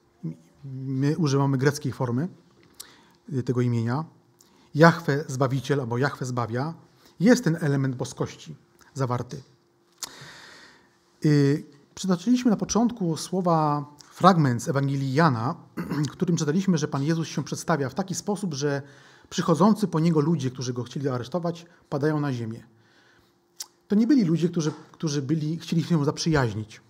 My 0.85 1.17
używamy 1.17 1.57
greckiej 1.57 1.91
formy 1.91 2.27
tego 3.45 3.61
imienia. 3.61 4.05
Jahwe 4.75 5.25
Zbawiciel 5.27 5.79
albo 5.79 5.97
Jahwe 5.97 6.25
Zbawia. 6.25 6.73
Jest 7.19 7.43
ten 7.43 7.57
element 7.61 7.95
boskości 7.95 8.55
zawarty. 8.97 9.41
Y, 11.25 11.65
przytoczyliśmy 11.95 12.51
na 12.51 12.57
początku 12.57 13.17
słowa 13.17 13.85
fragment 14.11 14.63
z 14.63 14.69
Ewangelii 14.69 15.13
Jana, 15.13 15.55
w 16.07 16.11
którym 16.11 16.37
czytaliśmy, 16.37 16.77
że 16.77 16.87
Pan 16.87 17.03
Jezus 17.03 17.27
się 17.27 17.43
przedstawia 17.43 17.89
w 17.89 17.93
taki 17.93 18.15
sposób, 18.15 18.53
że 18.53 18.81
przychodzący 19.29 19.87
po 19.87 19.99
Niego 19.99 20.19
ludzie, 20.19 20.51
którzy 20.51 20.73
Go 20.73 20.83
chcieli 20.83 21.09
aresztować, 21.09 21.65
padają 21.89 22.19
na 22.19 22.33
ziemię 22.33 22.63
to 23.87 23.95
nie 23.95 24.07
byli 24.07 24.23
ludzie, 24.23 24.49
którzy, 24.49 24.71
którzy 24.91 25.21
byli, 25.21 25.57
chcieli 25.57 25.83
się 25.83 26.05
zaprzyjaźnić. 26.05 26.81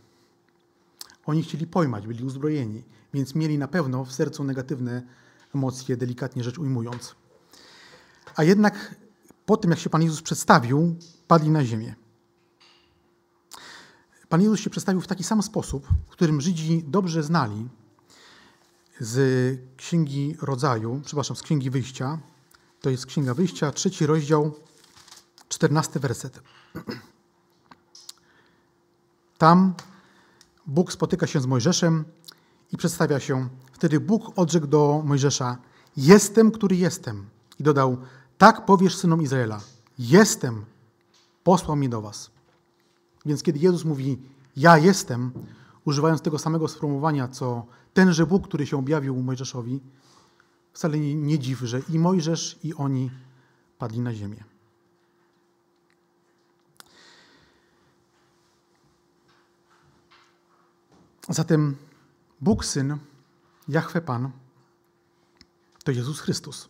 Oni 1.26 1.44
chcieli 1.44 1.68
pojmać, 1.68 2.08
byli 2.08 2.24
uzbrojeni, 2.24 2.84
więc 3.14 3.36
mieli 3.36 3.58
na 3.58 3.68
pewno 3.68 4.06
w 4.06 4.14
sercu 4.14 4.44
negatywne 4.44 5.04
emocje, 5.56 5.98
delikatnie 5.98 6.44
rzecz 6.44 6.60
ujmując. 6.60 7.16
A 8.36 8.44
jednak 8.44 8.96
po 9.48 9.58
tym, 9.58 9.72
jak 9.72 9.80
się 9.80 9.90
Pan 9.90 10.02
Jezus 10.02 10.22
przedstawił, 10.22 10.96
padli 11.28 11.50
na 11.50 11.66
ziemię. 11.66 11.96
Pan 14.30 14.42
Jezus 14.42 14.60
się 14.60 14.70
przedstawił 14.70 15.02
w 15.02 15.08
taki 15.08 15.24
sam 15.24 15.44
sposób, 15.44 15.88
w 16.08 16.10
którym 16.10 16.42
Żydzi 16.42 16.84
dobrze 16.88 17.24
znali 17.24 17.68
z 19.00 19.60
Księgi 19.78 20.36
Rodzaju, 20.42 21.02
przepraszam, 21.06 21.38
z 21.38 21.42
Księgi 21.42 21.70
Wyjścia. 21.70 22.20
To 22.82 22.90
jest 22.90 23.06
Księga 23.06 23.34
Wyjścia, 23.34 23.72
trzeci 23.72 24.06
rozdział, 24.06 24.54
czternasty 25.50 26.00
werset. 26.00 26.40
Tam 29.38 29.74
Bóg 30.66 30.92
spotyka 30.92 31.28
się 31.28 31.42
z 31.42 31.46
Mojżeszem 31.46 32.06
i 32.72 32.78
przedstawia 32.78 33.20
się. 33.20 33.50
Wtedy 33.72 34.00
Bóg 34.00 34.40
odrzekł 34.40 34.68
do 34.68 35.02
Mojżesza: 35.06 35.58
Jestem, 35.98 36.52
który 36.52 36.76
jestem. 36.76 37.30
I 37.60 37.64
dodał: 37.64 37.98
Tak 38.38 38.66
powiesz 38.66 38.96
synom 38.96 39.22
Izraela: 39.22 39.62
Jestem, 40.00 40.66
posłał 41.44 41.78
mnie 41.78 41.90
do 41.90 42.02
was. 42.02 42.32
Więc 43.26 43.44
kiedy 43.44 43.60
Jezus 43.60 43.86
mówi: 43.86 44.18
Ja 44.56 44.78
jestem, 44.78 45.32
używając 45.86 46.22
tego 46.22 46.40
samego 46.40 46.68
sformułowania, 46.68 47.28
co 47.28 47.66
tenże 47.94 48.26
Bóg, 48.26 48.48
który 48.48 48.68
się 48.68 48.78
objawił 48.78 49.24
Mojżeszowi, 49.24 49.80
wcale 50.74 51.00
nie, 51.00 51.16
nie 51.16 51.40
dziw, 51.40 51.60
że 51.60 51.82
i 51.90 52.00
Mojżesz, 52.00 52.60
i 52.64 52.74
oni 52.74 53.12
padli 53.78 54.00
na 54.00 54.14
ziemię. 54.14 54.44
Zatem 61.30 61.76
Bóg 62.42 62.66
Syn, 62.66 62.98
Jahwe 63.68 64.02
Pan, 64.02 64.32
to 65.84 65.92
Jezus 65.92 66.20
Chrystus, 66.20 66.70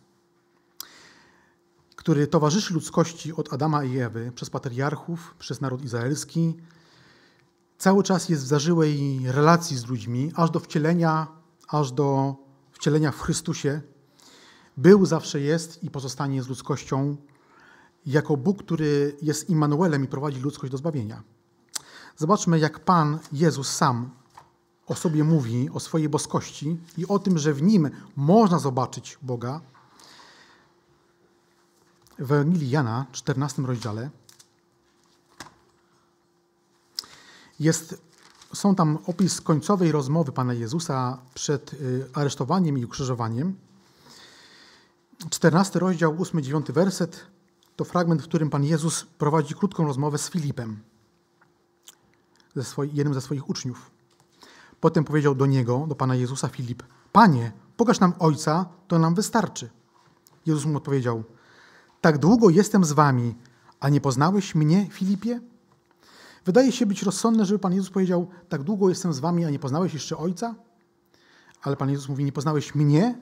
który 2.08 2.26
towarzyszy 2.26 2.74
ludzkości 2.74 3.32
od 3.32 3.52
Adama 3.52 3.84
i 3.84 3.98
Ewy 3.98 4.32
przez 4.34 4.50
patriarchów, 4.50 5.34
przez 5.38 5.60
naród 5.60 5.84
izraelski, 5.84 6.54
cały 7.78 8.02
czas 8.02 8.28
jest 8.28 8.42
w 8.42 8.46
zażyłej 8.46 9.20
relacji 9.24 9.76
z 9.76 9.86
ludźmi, 9.86 10.32
aż 10.34 10.50
do 10.50 10.60
wcielenia, 10.60 11.26
aż 11.68 11.92
do 11.92 12.34
wcielenia 12.72 13.12
w 13.12 13.20
Chrystusie. 13.20 13.80
Był, 14.76 15.06
zawsze 15.06 15.40
jest 15.40 15.84
i 15.84 15.90
pozostanie 15.90 16.42
z 16.42 16.48
ludzkością 16.48 17.16
jako 18.06 18.36
Bóg, 18.36 18.62
który 18.62 19.16
jest 19.22 19.50
Immanuelem 19.50 20.04
i 20.04 20.08
prowadzi 20.08 20.40
ludzkość 20.40 20.70
do 20.70 20.78
zbawienia. 20.78 21.22
Zobaczmy, 22.16 22.58
jak 22.58 22.84
Pan 22.84 23.18
Jezus 23.32 23.68
sam 23.68 24.10
o 24.86 24.94
sobie 24.94 25.24
mówi, 25.24 25.70
o 25.70 25.80
swojej 25.80 26.08
boskości 26.08 26.76
i 26.98 27.06
o 27.06 27.18
tym, 27.18 27.38
że 27.38 27.54
w 27.54 27.62
nim 27.62 27.90
można 28.16 28.58
zobaczyć 28.58 29.18
Boga, 29.22 29.60
w 32.18 32.32
Ewangelii 32.32 32.70
Jana, 32.70 33.06
14 33.12 33.62
rozdziale, 33.62 34.10
jest, 37.60 38.02
są 38.52 38.74
tam 38.74 38.98
opis 39.06 39.40
końcowej 39.40 39.92
rozmowy 39.92 40.32
Pana 40.32 40.54
Jezusa 40.54 41.18
przed 41.34 41.72
y, 41.72 42.06
aresztowaniem 42.14 42.78
i 42.78 42.84
ukrzyżowaniem. 42.84 43.56
14 45.30 45.78
rozdział, 45.78 46.16
8-9 46.16 46.72
werset. 46.72 47.26
to 47.76 47.84
fragment, 47.84 48.22
w 48.22 48.24
którym 48.24 48.50
Pan 48.50 48.64
Jezus 48.64 49.04
prowadzi 49.18 49.54
krótką 49.54 49.86
rozmowę 49.86 50.18
z 50.18 50.30
Filipem, 50.30 50.80
ze 52.56 52.64
swoi, 52.64 52.90
jednym 52.94 53.14
ze 53.14 53.20
swoich 53.20 53.48
uczniów. 53.48 53.90
Potem 54.80 55.04
powiedział 55.04 55.34
do 55.34 55.46
niego, 55.46 55.86
do 55.88 55.94
Pana 55.94 56.14
Jezusa 56.14 56.48
Filip, 56.48 56.82
Panie, 57.12 57.52
pokaż 57.76 58.00
nam 58.00 58.12
Ojca, 58.18 58.66
to 58.88 58.98
nam 58.98 59.14
wystarczy. 59.14 59.70
Jezus 60.46 60.64
mu 60.64 60.76
odpowiedział, 60.76 61.24
tak 62.00 62.18
długo 62.18 62.50
jestem 62.50 62.84
z 62.84 62.92
wami, 62.92 63.34
a 63.80 63.88
nie 63.88 64.00
poznałeś 64.00 64.54
mnie, 64.54 64.86
Filipie? 64.90 65.40
Wydaje 66.44 66.72
się 66.72 66.86
być 66.86 67.02
rozsądne, 67.02 67.44
żeby 67.44 67.58
Pan 67.58 67.74
Jezus 67.74 67.90
powiedział, 67.90 68.26
tak 68.48 68.62
długo 68.62 68.88
jestem 68.88 69.12
z 69.12 69.18
wami, 69.18 69.44
a 69.44 69.50
nie 69.50 69.58
poznałeś 69.58 69.94
jeszcze 69.94 70.16
Ojca? 70.16 70.54
Ale 71.62 71.76
Pan 71.76 71.90
Jezus 71.90 72.08
mówi, 72.08 72.24
nie 72.24 72.32
poznałeś 72.32 72.74
mnie? 72.74 73.18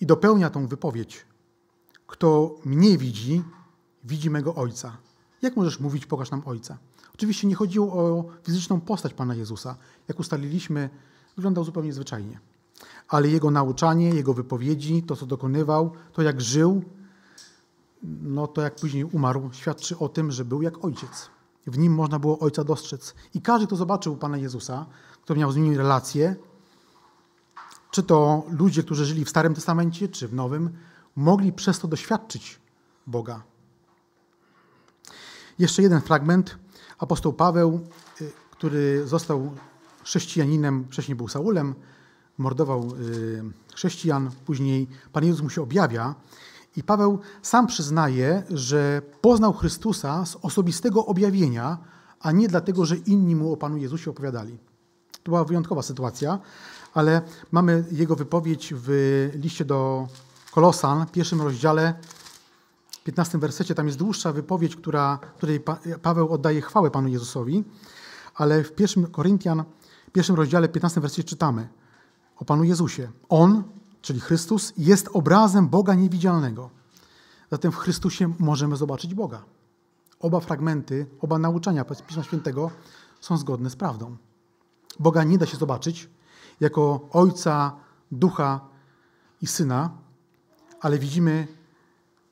I 0.00 0.06
dopełnia 0.06 0.50
tą 0.50 0.66
wypowiedź. 0.66 1.26
Kto 2.06 2.54
mnie 2.64 2.98
widzi, 2.98 3.42
widzi 4.04 4.30
mego 4.30 4.54
Ojca. 4.54 4.96
Jak 5.42 5.56
możesz 5.56 5.80
mówić, 5.80 6.06
pokaż 6.06 6.30
nam 6.30 6.42
Ojca? 6.44 6.78
Oczywiście 7.14 7.46
nie 7.46 7.54
chodziło 7.54 7.92
o 7.92 8.24
fizyczną 8.42 8.80
postać 8.80 9.14
Pana 9.14 9.34
Jezusa. 9.34 9.76
Jak 10.08 10.20
ustaliliśmy, 10.20 10.90
wyglądał 11.36 11.64
zupełnie 11.64 11.92
zwyczajnie. 11.92 12.40
Ale 13.08 13.28
Jego 13.28 13.50
nauczanie, 13.50 14.10
Jego 14.10 14.34
wypowiedzi, 14.34 15.02
to 15.02 15.16
co 15.16 15.26
dokonywał, 15.26 15.92
to 16.12 16.22
jak 16.22 16.40
żył, 16.40 16.82
no 18.02 18.46
to 18.46 18.62
jak 18.62 18.76
później 18.76 19.04
umarł, 19.04 19.50
świadczy 19.52 19.98
o 19.98 20.08
tym, 20.08 20.32
że 20.32 20.44
był 20.44 20.62
jak 20.62 20.84
Ojciec. 20.84 21.30
W 21.66 21.78
nim 21.78 21.94
można 21.94 22.18
było 22.18 22.38
Ojca 22.38 22.64
dostrzec. 22.64 23.14
I 23.34 23.42
każdy, 23.42 23.66
kto 23.66 23.76
zobaczył 23.76 24.16
Pana 24.16 24.36
Jezusa, 24.36 24.86
kto 25.22 25.34
miał 25.34 25.52
z 25.52 25.56
nim 25.56 25.76
relacje, 25.76 26.36
czy 27.90 28.02
to 28.02 28.42
ludzie, 28.50 28.82
którzy 28.82 29.04
żyli 29.04 29.24
w 29.24 29.30
Starym 29.30 29.54
Testamencie, 29.54 30.08
czy 30.08 30.28
w 30.28 30.34
Nowym, 30.34 30.70
mogli 31.16 31.52
przez 31.52 31.78
to 31.78 31.88
doświadczyć 31.88 32.60
Boga. 33.06 33.42
Jeszcze 35.58 35.82
jeden 35.82 36.00
fragment. 36.00 36.58
Apostoł 36.98 37.32
Paweł, 37.32 37.80
y, 38.20 38.32
który 38.50 39.06
został 39.06 39.52
chrześcijaninem, 40.04 40.84
wcześniej 40.90 41.16
był 41.16 41.28
Saulem, 41.28 41.74
mordował 42.38 42.88
y, 43.00 43.42
chrześcijan, 43.74 44.30
później 44.46 44.88
Pan 45.12 45.24
Jezus 45.24 45.42
mu 45.42 45.50
się 45.50 45.62
objawia. 45.62 46.14
I 46.78 46.82
Paweł 46.82 47.18
sam 47.42 47.66
przyznaje, 47.66 48.42
że 48.50 49.02
poznał 49.20 49.52
Chrystusa 49.52 50.26
z 50.26 50.36
osobistego 50.42 51.06
objawienia, 51.06 51.78
a 52.20 52.32
nie 52.32 52.48
dlatego, 52.48 52.86
że 52.86 52.96
inni 52.96 53.36
mu 53.36 53.52
o 53.52 53.56
Panu 53.56 53.76
Jezusie 53.76 54.10
opowiadali. 54.10 54.58
To 55.22 55.30
była 55.30 55.44
wyjątkowa 55.44 55.82
sytuacja, 55.82 56.38
ale 56.94 57.22
mamy 57.52 57.84
jego 57.92 58.16
wypowiedź 58.16 58.74
w 58.76 58.88
liście 59.34 59.64
do 59.64 60.08
Kolosan, 60.52 61.06
pierwszym 61.06 61.42
rozdziale, 61.42 61.94
15 63.04 63.38
wersecie. 63.38 63.74
Tam 63.74 63.86
jest 63.86 63.98
dłuższa 63.98 64.32
wypowiedź, 64.32 64.76
która, 64.76 65.18
której 65.36 65.60
Paweł 66.02 66.28
oddaje 66.28 66.60
chwałę 66.60 66.90
Panu 66.90 67.08
Jezusowi, 67.08 67.64
ale 68.34 68.64
w 68.64 68.72
pierwszym 68.72 69.06
Koryntian, 69.06 69.64
pierwszym 70.12 70.36
rozdziale, 70.36 70.68
15 70.68 71.00
wersecie 71.00 71.24
czytamy 71.24 71.68
o 72.36 72.44
Panu 72.44 72.64
Jezusie. 72.64 73.08
On, 73.28 73.62
czyli 74.08 74.20
Chrystus, 74.20 74.72
jest 74.76 75.08
obrazem 75.12 75.68
Boga 75.68 75.94
niewidzialnego. 75.94 76.70
Zatem 77.50 77.72
w 77.72 77.76
Chrystusie 77.76 78.32
możemy 78.38 78.76
zobaczyć 78.76 79.14
Boga. 79.14 79.42
Oba 80.20 80.40
fragmenty, 80.40 81.06
oba 81.20 81.38
nauczania 81.38 81.84
Pisma 81.84 82.22
Świętego 82.22 82.70
są 83.20 83.36
zgodne 83.36 83.70
z 83.70 83.76
prawdą. 83.76 84.16
Boga 84.98 85.24
nie 85.24 85.38
da 85.38 85.46
się 85.46 85.56
zobaczyć 85.56 86.08
jako 86.60 87.08
Ojca, 87.12 87.76
Ducha 88.12 88.60
i 89.42 89.46
Syna, 89.46 89.90
ale 90.80 90.98
widzimy 90.98 91.46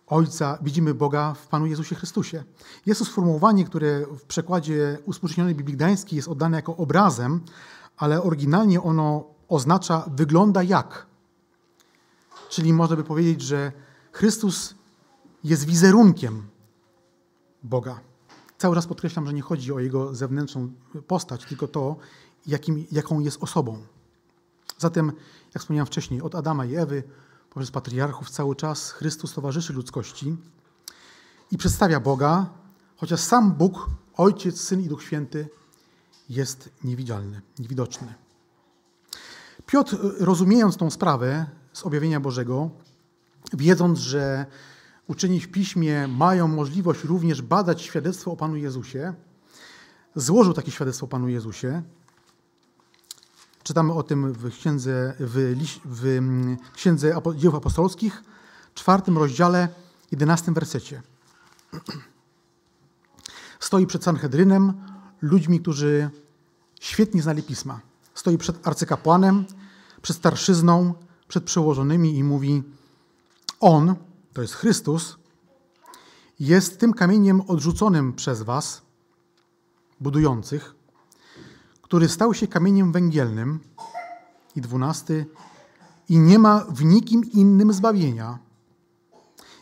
Ojca, 0.06 0.58
widzimy 0.62 0.94
Boga 0.94 1.34
w 1.34 1.46
Panu 1.46 1.66
Jezusie 1.66 1.94
Chrystusie. 1.94 2.44
Jest 2.86 2.98
to 2.98 3.04
sformułowanie, 3.04 3.64
które 3.64 4.06
w 4.06 4.24
przekładzie 4.24 4.98
uspółcześnionej 5.06 5.54
Biblii 5.54 5.76
Gdańskiej 5.76 6.16
jest 6.16 6.28
oddane 6.28 6.56
jako 6.56 6.76
obrazem, 6.76 7.40
ale 7.96 8.22
oryginalnie 8.22 8.82
ono 8.82 9.24
oznacza 9.48 10.04
wygląda 10.16 10.62
jak. 10.62 11.15
Czyli 12.48 12.72
można 12.72 12.96
by 12.96 13.04
powiedzieć, 13.04 13.42
że 13.42 13.72
Chrystus 14.12 14.74
jest 15.44 15.64
wizerunkiem 15.64 16.48
Boga. 17.62 18.00
Cały 18.58 18.74
czas 18.74 18.86
podkreślam, 18.86 19.26
że 19.26 19.32
nie 19.32 19.42
chodzi 19.42 19.72
o 19.72 19.80
jego 19.80 20.14
zewnętrzną 20.14 20.72
postać, 21.06 21.44
tylko 21.44 21.68
to, 21.68 21.96
jakim, 22.46 22.86
jaką 22.92 23.20
jest 23.20 23.42
osobą. 23.42 23.82
Zatem, 24.78 25.12
jak 25.54 25.62
wspomniałem 25.62 25.86
wcześniej, 25.86 26.22
od 26.22 26.34
Adama 26.34 26.64
i 26.64 26.76
Ewy, 26.76 27.02
poprzez 27.50 27.70
patriarchów 27.70 28.30
cały 28.30 28.56
czas 28.56 28.90
Chrystus 28.90 29.32
towarzyszy 29.34 29.72
ludzkości 29.72 30.36
i 31.50 31.58
przedstawia 31.58 32.00
Boga, 32.00 32.46
chociaż 32.96 33.20
sam 33.20 33.52
Bóg, 33.52 33.86
Ojciec, 34.16 34.60
Syn 34.60 34.80
i 34.80 34.88
Duch 34.88 35.02
Święty 35.02 35.48
jest 36.28 36.70
niewidzialny, 36.84 37.42
niewidoczny. 37.58 38.14
Piotr, 39.66 39.96
rozumiejąc 40.18 40.76
tą 40.76 40.90
sprawę 40.90 41.46
z 41.76 41.82
objawienia 41.82 42.20
Bożego, 42.20 42.70
wiedząc, 43.52 43.98
że 43.98 44.46
uczeni 45.06 45.40
w 45.40 45.48
piśmie 45.48 46.08
mają 46.08 46.48
możliwość 46.48 47.04
również 47.04 47.42
badać 47.42 47.82
świadectwo 47.82 48.32
o 48.32 48.36
Panu 48.36 48.56
Jezusie, 48.56 49.14
złożył 50.14 50.52
takie 50.52 50.70
świadectwo 50.70 51.06
o 51.06 51.08
Panu 51.08 51.28
Jezusie. 51.28 51.82
Czytamy 53.62 53.92
o 53.92 54.02
tym 54.02 54.32
w 54.32 54.50
księdze, 54.50 55.14
w, 55.20 55.56
w 55.84 56.06
mm, 56.06 56.56
księdze 56.74 57.20
Dzieł 57.36 57.56
Apostolskich, 57.56 58.22
czwartym 58.74 59.18
rozdziale, 59.18 59.68
jedenastym 60.10 60.54
wersecie. 60.54 61.02
Stoi 63.60 63.86
przed 63.86 64.04
Sanhedrynem, 64.04 64.72
ludźmi, 65.22 65.60
którzy 65.60 66.10
świetnie 66.80 67.22
znali 67.22 67.42
pisma. 67.42 67.80
Stoi 68.14 68.38
przed 68.38 68.66
arcykapłanem, 68.68 69.44
przed 70.02 70.16
starszyzną, 70.16 70.94
przed 71.28 71.44
przełożonymi 71.44 72.16
i 72.16 72.24
mówi: 72.24 72.62
On, 73.60 73.94
to 74.32 74.42
jest 74.42 74.54
Chrystus, 74.54 75.16
jest 76.40 76.80
tym 76.80 76.92
kamieniem 76.92 77.40
odrzuconym 77.40 78.12
przez 78.12 78.42
Was, 78.42 78.82
budujących, 80.00 80.74
który 81.82 82.08
stał 82.08 82.34
się 82.34 82.46
kamieniem 82.46 82.92
węgielnym. 82.92 83.60
I 84.56 84.60
dwunasty, 84.60 85.26
i 86.08 86.18
nie 86.18 86.38
ma 86.38 86.64
w 86.68 86.84
nikim 86.84 87.24
innym 87.24 87.72
zbawienia. 87.72 88.38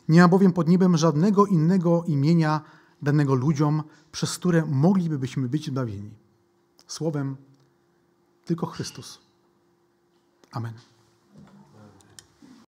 Nie 0.08 0.20
ma 0.20 0.28
bowiem 0.28 0.52
pod 0.52 0.68
niebem 0.68 0.96
żadnego 0.96 1.46
innego 1.46 2.04
imienia 2.06 2.60
danego 3.02 3.34
ludziom, 3.34 3.82
przez 4.12 4.38
które 4.38 4.66
moglibyśmy 4.66 5.48
być 5.48 5.66
zbawieni. 5.66 6.10
Słowem 6.86 7.36
tylko 8.44 8.66
Chrystus. 8.66 9.18
Amen. 10.52 10.93